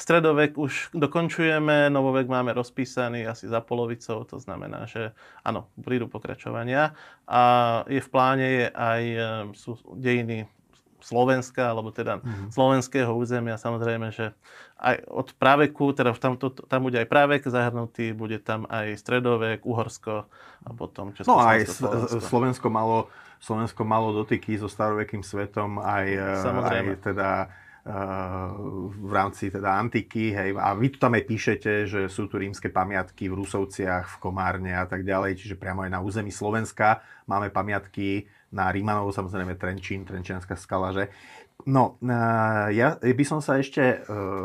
stredovek 0.00 0.56
už 0.56 0.96
dokončujeme, 0.96 1.92
novovek 1.92 2.24
máme 2.26 2.56
rozpísaný 2.56 3.28
asi 3.28 3.44
za 3.46 3.60
polovicou, 3.60 4.24
to 4.24 4.40
znamená, 4.40 4.88
že 4.88 5.12
áno, 5.44 5.68
prídu 5.76 6.08
pokračovania. 6.08 6.96
A 7.28 7.42
je 7.84 8.00
v 8.00 8.08
pláne 8.08 8.46
je 8.48 8.66
aj 8.72 9.02
sú 9.52 9.76
dejiny 9.92 10.48
Slovenska, 11.04 11.68
alebo 11.68 11.92
teda 11.92 12.24
mm-hmm. 12.24 12.48
slovenského 12.48 13.12
územia, 13.12 13.60
samozrejme, 13.60 14.08
že 14.08 14.32
aj 14.80 15.04
od 15.06 15.28
práveku, 15.36 15.92
teda 15.92 16.16
tam, 16.16 16.40
to, 16.40 16.48
tam 16.48 16.88
bude 16.88 16.96
aj 16.96 17.08
právek 17.08 17.44
zahrnutý, 17.44 18.16
bude 18.16 18.40
tam 18.40 18.64
aj 18.72 18.96
stredovek, 18.96 19.68
Uhorsko 19.68 20.24
a 20.64 20.70
potom 20.72 21.12
Česko, 21.12 21.28
No 21.28 21.44
aj 21.44 21.68
Slovensko. 21.68 22.24
Slovensko 22.24 22.66
malo, 22.72 23.12
Slovensko 23.36 23.84
malo 23.84 24.16
dotyky 24.16 24.56
so 24.56 24.72
starovekým 24.72 25.20
svetom, 25.20 25.78
aj, 25.84 26.08
aj 26.72 27.04
teda 27.04 27.52
v 27.84 29.12
rámci 29.12 29.52
teda 29.52 29.76
antiky, 29.76 30.32
hej, 30.32 30.56
a 30.56 30.72
vy 30.72 30.88
tu 30.88 30.96
tam 30.96 31.12
aj 31.20 31.28
píšete, 31.28 31.84
že 31.84 32.00
sú 32.08 32.32
tu 32.32 32.40
rímske 32.40 32.72
pamiatky 32.72 33.28
v 33.28 33.44
Rusovciach, 33.44 34.08
v 34.08 34.16
Komárne 34.24 34.72
a 34.72 34.88
tak 34.88 35.04
ďalej, 35.04 35.36
čiže 35.36 35.60
priamo 35.60 35.84
aj 35.84 35.92
na 35.92 36.00
území 36.00 36.32
Slovenska 36.32 37.04
máme 37.28 37.52
pamiatky 37.52 38.24
na 38.54 38.70
Rímanov, 38.70 39.10
samozrejme 39.10 39.58
Trenčín, 39.58 40.06
Trenčianská 40.06 40.54
skala, 40.54 40.94
že? 40.94 41.10
No, 41.64 41.96
ja 42.74 43.00
by 43.00 43.24
som 43.24 43.40
sa 43.40 43.56
ešte 43.56 43.80
e, 43.80 43.96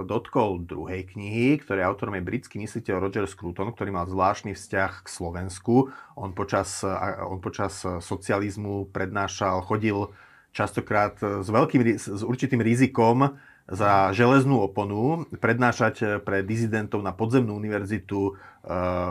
dotkol 0.07 0.63
druhej 0.63 1.03
knihy, 1.09 1.59
ktorej 1.59 1.83
autorom 1.83 2.15
je 2.15 2.23
britský 2.23 2.63
mysliteľ 2.63 2.95
Roger 3.01 3.25
Scruton, 3.27 3.75
ktorý 3.75 3.91
mal 3.91 4.07
zvláštny 4.07 4.55
vzťah 4.55 5.03
k 5.03 5.07
Slovensku. 5.09 5.91
On 6.15 6.31
počas, 6.31 6.79
on 7.25 7.43
počas 7.43 7.83
socializmu 7.83 8.87
prednášal, 8.95 9.65
chodil 9.67 10.15
častokrát 10.55 11.19
s, 11.19 11.49
veľkým, 11.49 11.81
s 11.99 12.23
určitým 12.23 12.63
rizikom 12.63 13.35
za 13.67 14.15
železnú 14.15 14.65
oponu 14.65 15.27
prednášať 15.43 16.23
pre 16.23 16.41
dizidentov 16.41 17.03
na 17.03 17.11
podzemnú 17.11 17.51
univerzitu 17.51 18.31
e, 18.31 18.33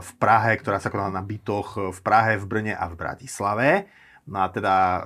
v 0.01 0.11
Prahe, 0.17 0.57
ktorá 0.57 0.81
sa 0.81 0.89
konala 0.89 1.13
na 1.13 1.21
bytoch 1.21 1.93
v 1.93 1.99
Prahe, 2.01 2.41
v 2.41 2.47
Brne 2.49 2.75
a 2.79 2.89
v 2.89 2.95
Bratislave. 2.97 3.69
No 4.29 4.45
a 4.45 4.53
teda 4.53 4.75
e, 4.77 5.01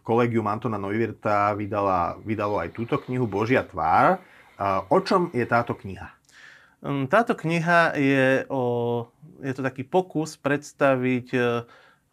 kolegium 0.00 0.48
Antona 0.48 0.80
Neuwirta 0.80 1.52
vydala, 1.52 2.16
vydalo 2.24 2.56
aj 2.56 2.72
túto 2.72 2.96
knihu 3.04 3.28
Božia 3.28 3.60
tvár. 3.60 4.16
E, 4.16 4.18
o 4.88 4.98
čom 5.04 5.28
je 5.36 5.44
táto 5.44 5.76
kniha? 5.76 6.08
Mm, 6.80 7.12
táto 7.12 7.36
kniha 7.36 7.92
je, 8.00 8.48
o, 8.48 9.04
je 9.44 9.52
to 9.52 9.60
taký 9.60 9.84
pokus 9.84 10.40
predstaviť 10.40 11.28
e, 11.36 11.40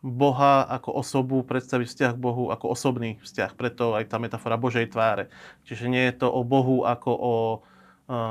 Boha 0.04 0.68
ako 0.68 1.01
osobu, 1.01 1.42
predstaviť 1.48 1.88
vzťah 1.88 2.12
k 2.13 2.24
Bohu 2.24 2.51
ako 2.51 2.75
osobný 2.75 3.18
vzťah. 3.24 3.56
Preto 3.56 3.96
aj 3.96 4.12
tá 4.12 4.20
metafora 4.20 4.60
Božej 4.60 4.92
tváre. 4.92 5.32
Čiže 5.63 5.88
nie 5.88 6.04
je 6.12 6.20
to 6.20 6.27
o 6.30 6.44
Bohu 6.44 6.84
ako 6.84 7.12
o 7.15 7.36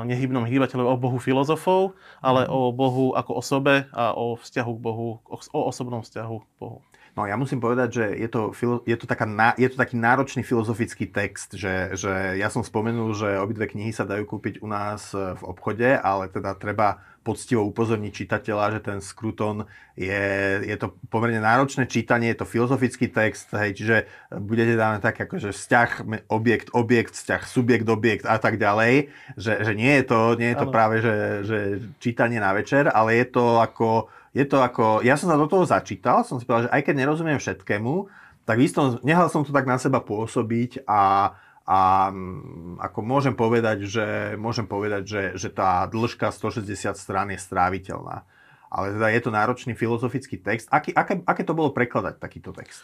nehybnom 0.07 0.47
hýbateľovi, 0.47 0.87
o 0.87 0.95
Bohu 0.95 1.19
filozofov, 1.19 1.99
ale 2.23 2.47
mm. 2.47 2.51
o 2.53 2.71
Bohu 2.71 3.11
ako 3.11 3.43
osobe 3.43 3.91
a 3.91 4.15
o 4.15 4.39
vzťahu 4.39 4.71
k 4.71 4.79
Bohu, 4.79 5.19
o 5.27 5.61
osobnom 5.67 5.99
vzťahu 5.99 6.35
k 6.39 6.47
Bohu. 6.55 6.79
No 7.15 7.23
ja 7.23 7.39
musím 7.39 7.63
povedať, 7.63 7.89
že 7.95 8.05
je 8.11 8.27
to, 8.27 8.51
je 8.83 8.97
to, 8.99 9.07
taká, 9.07 9.23
je 9.55 9.71
to 9.71 9.79
taký 9.79 9.95
náročný 9.95 10.43
filozofický 10.43 11.07
text, 11.07 11.55
že, 11.55 11.95
že 11.95 12.35
ja 12.35 12.51
som 12.51 12.59
spomenul, 12.59 13.15
že 13.15 13.39
obidve 13.39 13.71
knihy 13.71 13.95
sa 13.95 14.03
dajú 14.03 14.27
kúpiť 14.27 14.59
u 14.59 14.67
nás 14.67 15.15
v 15.15 15.41
obchode, 15.47 15.95
ale 15.95 16.27
teda 16.27 16.59
treba 16.59 16.99
poctivo 17.25 17.65
upozorniť 17.65 18.13
čitateľa, 18.13 18.77
že 18.77 18.79
ten 18.85 18.99
skruton 19.01 19.65
je, 19.97 20.21
je 20.61 20.75
to 20.77 20.93
pomerne 21.09 21.41
náročné 21.41 21.89
čítanie, 21.89 22.29
je 22.35 22.45
to 22.45 22.51
filozofický 22.51 23.09
text, 23.09 23.49
hej, 23.57 23.73
čiže 23.73 23.97
budete 24.29 24.77
dáme 24.77 25.01
tak 25.01 25.17
akože 25.17 25.49
vzťah 25.49 25.89
objekt, 26.29 26.69
objekt, 26.77 27.17
vzťah 27.17 27.41
subjekt, 27.49 27.89
objekt 27.89 28.29
a 28.29 28.37
tak 28.37 28.61
ďalej, 28.61 29.09
že, 29.39 29.53
že 29.65 29.73
nie 29.73 29.89
je 29.97 30.05
to, 30.05 30.19
nie 30.37 30.53
je 30.53 30.57
to 30.61 30.67
práve 30.69 31.01
že, 31.01 31.15
že 31.47 31.57
čítanie 31.97 32.37
na 32.37 32.53
večer, 32.53 32.93
ale 32.93 33.17
je 33.17 33.25
to 33.25 33.57
ako 33.57 34.05
je 34.35 34.43
to 34.43 34.59
ako, 34.59 34.99
ja 34.99 35.15
som 35.15 35.31
sa 35.31 35.39
do 35.39 35.47
toho 35.47 35.63
začítal, 35.63 36.27
som 36.27 36.35
si 36.35 36.43
povedal, 36.43 36.67
že 36.67 36.73
aj 36.75 36.81
keď 36.83 36.95
nerozumiem 36.99 37.39
všetkému, 37.39 38.11
tak 38.43 38.59
istom, 38.59 38.99
nehal 39.01 39.31
som 39.31 39.47
to 39.47 39.55
tak 39.55 39.63
na 39.63 39.79
seba 39.79 40.03
pôsobiť 40.03 40.83
a, 40.83 41.33
a 41.63 41.79
mm, 42.11 42.83
ako 42.83 42.99
môžem 42.99 43.33
povedať, 43.33 43.87
že, 43.87 44.35
môžem 44.35 44.67
povedať, 44.67 45.03
že, 45.07 45.23
že 45.39 45.49
tá 45.49 45.87
dĺžka 45.87 46.29
160 46.35 46.67
strán 46.99 47.31
je 47.31 47.39
stráviteľná. 47.39 48.27
Ale 48.67 48.91
teda 48.99 49.07
je 49.07 49.21
to 49.23 49.31
náročný 49.31 49.71
filozofický 49.71 50.35
text. 50.43 50.67
Aký, 50.67 50.91
aké, 50.91 51.23
aké 51.23 51.47
to 51.47 51.55
bolo 51.55 51.71
prekladať 51.71 52.19
takýto 52.19 52.51
text? 52.51 52.83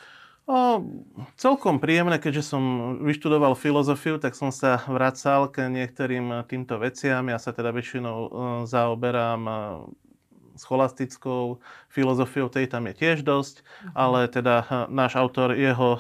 O, 0.50 0.82
celkom 1.38 1.78
príjemné, 1.78 2.18
keďže 2.18 2.56
som 2.56 2.64
vyštudoval 3.06 3.54
filozofiu, 3.54 4.18
tak 4.18 4.34
som 4.34 4.50
sa 4.50 4.82
vracal 4.90 5.52
k 5.54 5.70
niektorým 5.70 6.48
týmto 6.50 6.82
veciam. 6.82 7.22
Ja 7.30 7.38
sa 7.38 7.54
teda 7.54 7.70
väčšinou 7.70 8.18
e, 8.18 8.30
zaoberám 8.66 9.42
e, 9.46 9.54
scholastickou 10.62 11.58
filozofiou, 11.90 12.54
tej 12.54 12.70
tam 12.70 12.86
je 12.86 12.94
tiež 12.94 13.26
dosť, 13.26 13.66
mhm. 13.66 13.92
ale 13.98 14.20
teda 14.30 14.56
eh, 14.62 14.66
náš 14.94 15.18
autor, 15.18 15.58
jeho 15.58 15.98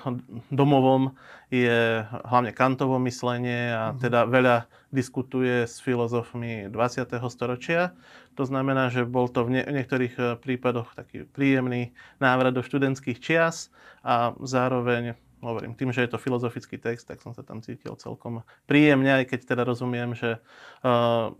domovom 0.53 1.17
je 1.51 2.05
hlavne 2.07 2.55
Kantovo 2.55 3.01
myslenie 3.03 3.73
a 3.73 3.91
mhm. 3.91 3.97
teda 3.99 4.19
veľa 4.29 4.57
diskutuje 4.93 5.65
s 5.65 5.81
filozofmi 5.81 6.69
20. 6.69 7.11
storočia. 7.31 7.95
To 8.39 8.47
znamená, 8.47 8.87
že 8.87 9.03
bol 9.03 9.27
to 9.27 9.43
v, 9.43 9.59
nie, 9.59 9.63
v 9.65 9.81
niektorých 9.81 10.15
eh, 10.21 10.25
prípadoch 10.37 10.93
taký 10.93 11.25
príjemný 11.25 11.97
návrat 12.21 12.53
do 12.53 12.61
študentských 12.61 13.17
čias 13.17 13.73
a 14.05 14.37
zároveň 14.39 15.17
hovorím, 15.41 15.73
tým, 15.73 15.89
že 15.89 16.05
je 16.05 16.13
to 16.13 16.21
filozofický 16.21 16.77
text, 16.77 17.09
tak 17.09 17.19
som 17.19 17.33
sa 17.33 17.41
tam 17.41 17.65
cítil 17.65 17.97
celkom 17.97 18.45
príjemne, 18.69 19.09
aj 19.09 19.33
keď 19.33 19.39
teda 19.53 19.63
rozumiem, 19.65 20.13
že 20.13 20.37
uh, 20.85 21.33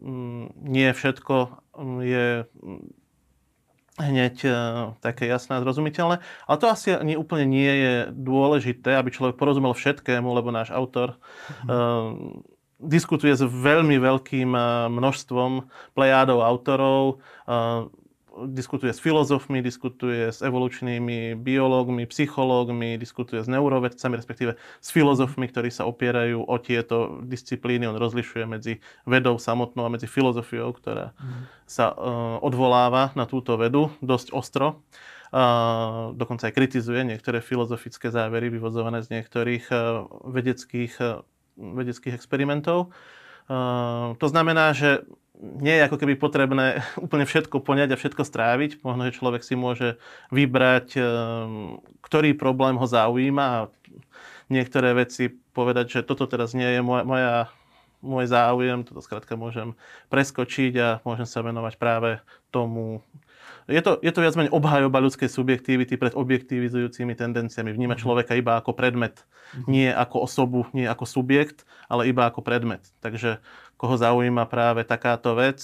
nie 0.58 0.90
všetko 0.90 1.36
je 2.02 2.50
hneď 4.00 4.36
uh, 4.48 4.54
také 5.04 5.28
jasné 5.28 5.60
a 5.60 5.64
zrozumiteľné. 5.64 6.24
Ale 6.24 6.58
to 6.62 6.68
asi 6.72 6.96
ani 6.96 7.20
úplne 7.20 7.48
nie 7.50 7.72
je 7.72 7.94
dôležité, 8.16 8.96
aby 8.96 9.12
človek 9.12 9.36
porozumel 9.36 9.76
všetkému, 9.76 10.32
lebo 10.32 10.54
náš 10.54 10.72
autor 10.72 11.20
uh, 11.68 12.16
diskutuje 12.80 13.36
s 13.36 13.44
veľmi 13.44 14.00
veľkým 14.00 14.52
uh, 14.56 14.88
množstvom 14.88 15.68
plejádov 15.94 16.40
autorov. 16.42 17.02
Uh, 17.46 17.92
diskutuje 18.48 18.96
s 18.96 19.04
filozofmi, 19.04 19.60
diskutuje 19.60 20.32
s 20.32 20.40
evolučnými 20.40 21.36
biológmi, 21.36 22.08
psychológmi, 22.08 22.96
diskutuje 22.96 23.44
s 23.44 23.52
neurovedcami, 23.52 24.16
respektíve 24.16 24.56
s 24.80 24.90
filozofmi, 24.90 25.52
ktorí 25.52 25.68
sa 25.68 25.84
opierajú 25.84 26.48
o 26.48 26.56
tieto 26.58 27.20
disciplíny. 27.28 27.88
On 27.88 28.00
rozlišuje 28.00 28.46
medzi 28.48 28.74
vedou 29.04 29.36
samotnou 29.36 29.84
a 29.84 29.94
medzi 29.94 30.08
filozofiou, 30.08 30.72
ktorá 30.72 31.12
mm. 31.20 31.68
sa 31.68 31.92
uh, 31.92 31.96
odvoláva 32.40 33.12
na 33.20 33.28
túto 33.28 33.60
vedu 33.60 33.92
dosť 34.00 34.32
ostro. 34.32 34.80
Uh, 35.32 36.12
dokonca 36.16 36.52
aj 36.52 36.56
kritizuje 36.56 37.08
niektoré 37.08 37.40
filozofické 37.40 38.12
závery 38.12 38.52
vyvozované 38.52 39.00
z 39.04 39.20
niektorých 39.20 39.66
uh, 39.72 40.08
vedeckých, 40.28 40.94
uh, 41.00 41.24
vedeckých 41.56 42.16
experimentov. 42.16 42.92
To 44.16 44.28
znamená, 44.32 44.72
že 44.72 45.04
nie 45.42 45.74
je 45.74 45.86
ako 45.90 45.98
keby 45.98 46.14
potrebné 46.22 46.86
úplne 47.06 47.26
všetko 47.26 47.66
poňať 47.66 47.98
a 47.98 48.00
všetko 48.00 48.22
stráviť. 48.22 48.86
Možno, 48.86 49.10
že 49.10 49.18
človek 49.18 49.42
si 49.42 49.58
môže 49.58 49.98
vybrať, 50.30 50.88
ehm, 51.02 51.82
ktorý 52.06 52.38
problém 52.38 52.78
ho 52.78 52.86
zaujíma 52.86 53.46
a 53.46 53.68
niektoré 54.54 54.94
veci 54.94 55.34
povedať, 55.52 56.00
že 56.00 56.08
toto 56.08 56.30
teraz 56.30 56.54
nie 56.54 56.68
je 56.68 56.82
moja, 56.86 57.04
moja 57.04 57.34
môj 58.02 58.26
záujem, 58.30 58.82
toto 58.82 59.02
skrátka 59.02 59.38
môžem 59.38 59.78
preskočiť 60.10 60.74
a 60.82 60.88
môžem 61.06 61.30
sa 61.30 61.46
venovať 61.46 61.78
práve 61.78 62.18
tomu. 62.50 63.06
Je 63.72 63.82
to, 63.82 63.98
je 64.04 64.12
to 64.12 64.20
viac 64.20 64.36
menej 64.36 64.52
obhajoba 64.52 65.00
ľudskej 65.00 65.32
subjektivity 65.32 65.96
pred 65.96 66.14
objektivizujúcimi 66.14 67.16
tendenciami. 67.16 67.72
Vnímať 67.72 67.98
mhm. 67.98 68.04
človeka 68.04 68.34
iba 68.36 68.60
ako 68.60 68.76
predmet, 68.76 69.24
mhm. 69.56 69.68
nie 69.72 69.90
ako 69.90 70.28
osobu, 70.28 70.68
nie 70.76 70.86
ako 70.86 71.08
subjekt, 71.08 71.64
ale 71.88 72.12
iba 72.12 72.28
ako 72.28 72.44
predmet. 72.44 72.84
Takže 73.00 73.40
koho 73.82 73.98
zaujíma 73.98 74.46
práve 74.46 74.86
takáto 74.86 75.34
vec, 75.34 75.58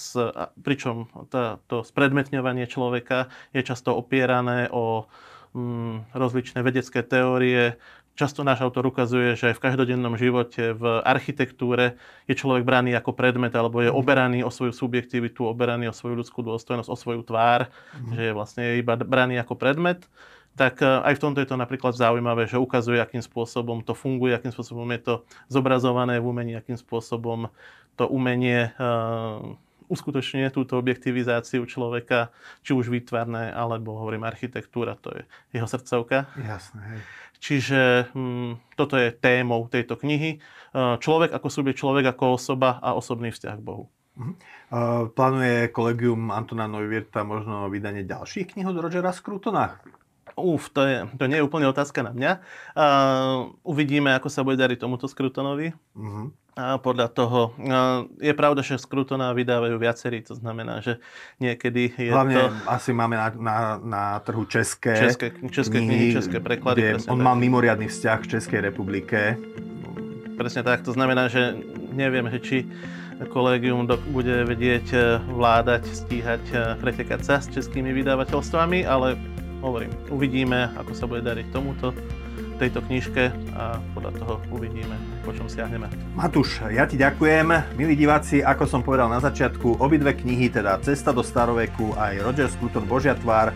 pričom 0.58 1.06
tá, 1.30 1.62
to 1.70 1.86
spredmetňovanie 1.86 2.66
človeka 2.66 3.30
je 3.54 3.62
často 3.62 3.94
opierané 3.94 4.66
o 4.74 5.06
mm, 5.54 6.18
rozličné 6.18 6.66
vedecké 6.66 7.06
teórie. 7.06 7.78
Často 8.18 8.42
náš 8.42 8.66
autor 8.66 8.82
ukazuje, 8.90 9.38
že 9.38 9.54
v 9.54 9.62
každodennom 9.62 10.18
živote, 10.18 10.74
v 10.74 10.98
architektúre 11.06 11.94
je 12.26 12.34
človek 12.34 12.66
braný 12.66 12.98
ako 12.98 13.14
predmet 13.14 13.54
alebo 13.54 13.78
je 13.78 13.94
mhm. 13.94 13.96
oberaný 13.96 14.38
o 14.42 14.50
svoju 14.50 14.74
subjektivitu, 14.74 15.46
oberaný 15.46 15.86
o 15.86 15.94
svoju 15.94 16.18
ľudskú 16.18 16.42
dôstojnosť, 16.42 16.90
o 16.90 16.98
svoju 16.98 17.22
tvár, 17.22 17.70
mm. 17.94 18.18
že 18.18 18.22
je 18.26 18.32
vlastne 18.34 18.62
iba 18.74 18.98
braný 18.98 19.38
ako 19.38 19.54
predmet 19.54 20.02
tak 20.58 20.82
e, 20.82 20.90
aj 20.90 21.14
v 21.14 21.22
tomto 21.22 21.38
je 21.38 21.46
to 21.46 21.54
napríklad 21.54 21.94
zaujímavé, 21.94 22.50
že 22.50 22.58
ukazuje, 22.58 22.98
akým 22.98 23.22
spôsobom 23.22 23.86
to 23.86 23.94
funguje, 23.94 24.34
akým 24.34 24.50
spôsobom 24.50 24.90
je 24.90 25.00
to 25.06 25.14
zobrazované 25.46 26.18
v 26.18 26.26
umení, 26.26 26.58
akým 26.58 26.74
spôsobom 26.74 27.46
to 27.94 28.10
umenie 28.10 28.74
uh, 28.78 29.42
uskutočňuje 29.88 30.48
túto 30.52 30.76
objektivizáciu 30.78 31.64
človeka, 31.64 32.30
či 32.62 32.76
už 32.76 32.92
výtvarné, 32.92 33.50
alebo 33.50 33.96
hovorím 33.96 34.28
architektúra, 34.28 34.94
to 35.00 35.10
je 35.16 35.22
jeho 35.56 35.66
srdcovka. 35.66 36.28
Jasné, 36.38 36.80
hej. 36.94 37.00
Čiže 37.38 38.10
hm, 38.12 38.74
toto 38.74 38.98
je 38.98 39.14
témou 39.14 39.70
tejto 39.70 39.94
knihy. 39.94 40.42
Človek 40.74 41.32
ako 41.32 41.48
subjekt, 41.48 41.80
človek 41.80 42.12
ako 42.12 42.36
osoba 42.36 42.82
a 42.82 42.92
osobný 42.92 43.32
vzťah 43.32 43.56
k 43.56 43.66
Bohu. 43.66 43.88
Uh-huh. 44.18 44.34
Uh, 44.68 45.06
plánuje 45.14 45.70
kolegium 45.70 46.34
Antona 46.34 46.66
Neuwirta 46.66 47.22
možno 47.22 47.70
vydanie 47.70 48.02
ďalších 48.02 48.52
kníh 48.58 48.66
od 48.66 48.82
Rogera 48.82 49.14
Scrutona? 49.14 49.78
Uf, 50.34 50.70
to, 50.74 50.82
je, 50.82 51.06
to 51.18 51.24
nie 51.30 51.38
je 51.38 51.46
úplne 51.46 51.70
otázka 51.70 52.02
na 52.02 52.10
mňa. 52.10 52.32
Uh, 52.74 53.54
uvidíme, 53.62 54.10
ako 54.14 54.28
sa 54.30 54.42
bude 54.42 54.58
dariť 54.58 54.78
tomuto 54.82 55.06
Skrutonovi. 55.06 55.70
Uh-huh. 55.94 56.34
A 56.58 56.74
podľa 56.82 57.06
toho, 57.14 57.54
je 58.18 58.34
pravda, 58.34 58.66
že 58.66 58.82
Skrutona 58.82 59.30
vydávajú 59.30 59.78
viacerí, 59.78 60.26
to 60.26 60.34
znamená, 60.34 60.82
že 60.82 60.98
niekedy 61.38 61.94
je 61.94 62.10
Hlavne 62.10 62.34
to... 62.34 62.50
asi 62.66 62.90
máme 62.90 63.14
na, 63.14 63.30
na, 63.38 63.56
na 63.78 64.04
trhu 64.26 64.42
české, 64.42 64.98
české, 64.98 65.26
české 65.54 65.78
knihy, 65.78 66.10
knihy 66.10 66.18
české 66.18 66.42
preklady. 66.42 66.98
on 67.06 67.22
tak. 67.22 67.26
mal 67.30 67.38
mimoriadný 67.38 67.86
vzťah 67.86 68.18
v 68.26 68.28
Českej 68.34 68.60
republike. 68.66 69.38
Presne 70.34 70.66
tak, 70.66 70.82
to 70.82 70.90
znamená, 70.90 71.30
že 71.30 71.54
neviem, 71.94 72.26
že 72.26 72.38
či 72.42 72.56
kolégium 73.30 73.86
bude 74.10 74.42
vedieť 74.42 74.86
e, 74.94 74.98
vládať, 75.30 75.86
stíhať, 75.86 76.42
e, 76.50 76.56
pretekať 76.78 77.20
sa 77.22 77.34
s 77.38 77.50
českými 77.54 77.94
vydavateľstvami, 78.02 78.82
ale 78.82 79.14
hovorím, 79.62 79.90
uvidíme, 80.10 80.74
ako 80.78 80.90
sa 80.94 81.06
bude 81.06 81.22
dariť 81.22 81.54
tomuto 81.54 81.94
tejto 82.58 82.82
knižke 82.82 83.30
a 83.54 83.78
podľa 83.94 84.12
toho 84.18 84.34
uvidíme, 84.50 84.98
po 85.22 85.30
čom 85.30 85.46
siahneme. 85.46 85.86
Matúš, 86.18 86.66
ja 86.68 86.84
ti 86.84 86.98
ďakujem. 86.98 87.78
Milí 87.78 87.94
diváci, 87.94 88.42
ako 88.42 88.66
som 88.66 88.82
povedal 88.82 89.06
na 89.06 89.22
začiatku, 89.22 89.78
obidve 89.78 90.18
knihy, 90.18 90.50
teda 90.50 90.82
Cesta 90.82 91.14
do 91.14 91.22
staroveku 91.22 91.94
aj 91.94 92.20
Roger 92.26 92.50
Scruton 92.50 92.84
Božia 92.90 93.14
tvár, 93.14 93.54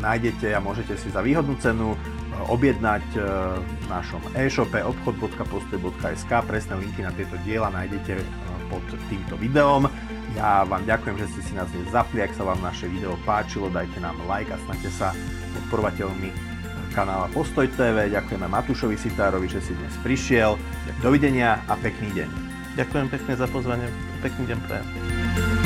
nájdete 0.00 0.50
a 0.56 0.58
môžete 0.58 0.96
si 0.98 1.12
za 1.12 1.22
výhodnú 1.22 1.54
cenu 1.60 1.94
objednať 2.46 3.04
e, 3.14 3.20
v 3.58 3.84
našom 3.90 4.22
e-shope 4.38 4.78
obchod.postoj.sk. 4.78 6.32
Presné 6.46 6.74
linky 6.78 7.02
na 7.02 7.10
tieto 7.10 7.34
diela 7.42 7.66
nájdete 7.74 8.14
e, 8.14 8.24
pod 8.70 8.84
týmto 9.10 9.34
videom. 9.34 9.90
Ja 10.38 10.62
vám 10.62 10.86
ďakujem, 10.86 11.18
že 11.18 11.26
ste 11.34 11.40
si 11.42 11.52
nás 11.58 11.66
dnes 11.74 11.90
zapli. 11.90 12.22
Ak 12.22 12.36
sa 12.38 12.46
vám 12.46 12.62
naše 12.62 12.86
video 12.86 13.18
páčilo, 13.26 13.66
dajte 13.72 13.98
nám 13.98 14.14
like 14.30 14.54
a 14.54 14.58
snaďte 14.70 14.90
sa 14.94 15.10
podporovateľmi 15.58 16.47
kanála 16.98 17.30
Postoj 17.30 17.70
TV. 17.78 18.10
Ďakujeme 18.10 18.50
Matúšovi 18.50 18.98
Sitárovi, 18.98 19.46
že 19.46 19.62
si 19.62 19.70
dnes 19.70 19.94
prišiel. 20.02 20.58
Dovidenia 20.98 21.62
a 21.70 21.78
pekný 21.78 22.10
deň. 22.10 22.28
Ďakujem 22.74 23.06
pekne 23.06 23.32
za 23.38 23.46
pozvanie. 23.46 23.86
Pekný 24.18 24.50
deň 24.50 24.58
prajem. 24.66 25.57